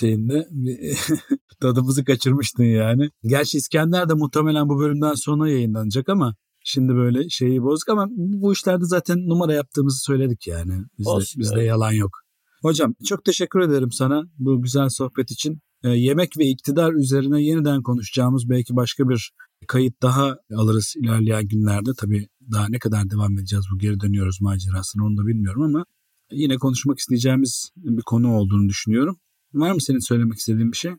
şeyinde 0.00 0.48
tadımızı 1.60 2.04
kaçırmıştın 2.04 2.64
yani. 2.64 3.10
Gerçi 3.22 3.58
İskender 3.58 4.08
de 4.08 4.14
muhtemelen 4.14 4.68
bu 4.68 4.78
bölümden 4.78 5.14
sonra 5.14 5.50
yayınlanacak 5.50 6.08
ama 6.08 6.34
şimdi 6.64 6.94
böyle 6.94 7.28
şeyi 7.28 7.62
bozuk 7.62 7.88
ama 7.88 8.06
bu 8.10 8.52
işlerde 8.52 8.84
zaten 8.84 9.18
numara 9.18 9.54
yaptığımızı 9.54 9.98
söyledik 10.04 10.46
yani. 10.46 10.72
Bizde, 10.98 11.10
Olsun, 11.10 11.40
bizde 11.40 11.54
evet. 11.56 11.68
yalan 11.68 11.92
yok. 11.92 12.10
Hocam 12.62 12.94
çok 13.08 13.24
teşekkür 13.24 13.60
ederim 13.60 13.92
sana 13.92 14.22
bu 14.38 14.62
güzel 14.62 14.88
sohbet 14.88 15.30
için. 15.30 15.60
Ee, 15.84 15.88
yemek 15.88 16.38
ve 16.38 16.46
iktidar 16.46 16.92
üzerine 16.92 17.42
yeniden 17.42 17.82
konuşacağımız 17.82 18.48
belki 18.48 18.76
başka 18.76 19.08
bir 19.08 19.32
kayıt 19.68 20.02
daha 20.02 20.36
alırız 20.56 20.94
ilerleyen 20.96 21.48
günlerde. 21.48 21.90
Tabii 21.98 22.28
daha 22.52 22.68
ne 22.68 22.78
kadar 22.78 23.10
devam 23.10 23.38
edeceğiz 23.38 23.64
bu 23.74 23.78
geri 23.78 24.00
dönüyoruz 24.00 24.40
macerasını 24.40 25.04
onu 25.04 25.16
da 25.16 25.26
bilmiyorum 25.26 25.62
ama 25.62 25.84
yine 26.32 26.56
konuşmak 26.56 26.98
isteyeceğimiz 26.98 27.70
bir 27.76 28.02
konu 28.02 28.36
olduğunu 28.36 28.68
düşünüyorum. 28.68 29.16
Var 29.54 29.72
mı 29.72 29.80
senin 29.80 29.98
söylemek 30.08 30.38
istediğin 30.38 30.72
bir 30.72 30.76
şey? 30.76 30.92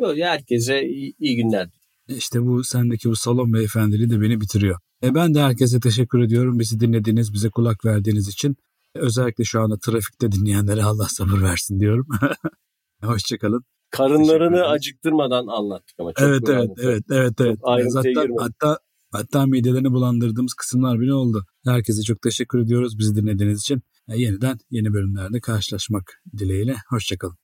Yok, 0.00 0.16
herkese 0.16 0.82
iyi, 0.88 1.14
iyi 1.18 1.36
günler. 1.36 1.68
E 2.08 2.14
İşte 2.16 2.42
bu 2.42 2.64
sendeki 2.64 3.08
bu 3.08 3.16
salon 3.16 3.52
beyefendiliği 3.52 4.10
de 4.10 4.20
beni 4.20 4.40
bitiriyor. 4.40 4.78
E 5.02 5.14
ben 5.14 5.34
de 5.34 5.40
herkese 5.40 5.80
teşekkür 5.80 6.20
ediyorum. 6.20 6.58
Bizi 6.58 6.80
dinlediğiniz, 6.80 7.32
bize 7.32 7.50
kulak 7.50 7.84
verdiğiniz 7.84 8.28
için. 8.28 8.56
Özellikle 8.94 9.44
şu 9.44 9.60
anda 9.60 9.78
trafikte 9.78 10.32
dinleyenlere 10.32 10.82
Allah 10.82 11.08
sabır 11.08 11.42
versin 11.42 11.80
diyorum. 11.80 12.06
Hoşçakalın. 13.02 13.64
Karınlarını 13.90 14.64
acıktırmadan 14.66 15.46
anlattık 15.46 15.96
ama 15.98 16.12
çok 16.12 16.28
Evet 16.28 16.42
evet 16.48 16.60
anlattık. 16.60 16.84
evet 16.84 17.04
evet 17.10 17.40
evet. 17.40 17.58
Hatta, 17.64 18.02
girmedim. 18.02 18.36
hatta 18.38 18.78
hatta 19.12 19.46
midelerini 19.46 19.92
bulandırdığımız 19.92 20.54
kısımlar 20.54 21.00
bile 21.00 21.14
oldu. 21.14 21.44
Herkese 21.64 22.02
çok 22.02 22.22
teşekkür 22.22 22.58
ediyoruz 22.58 22.98
bizi 22.98 23.16
dinlediğiniz 23.16 23.60
için. 23.60 23.82
E, 24.08 24.18
yeniden 24.18 24.58
yeni 24.70 24.92
bölümlerde 24.92 25.40
karşılaşmak 25.40 26.22
dileğiyle. 26.38 26.76
Hoşçakalın. 26.88 27.36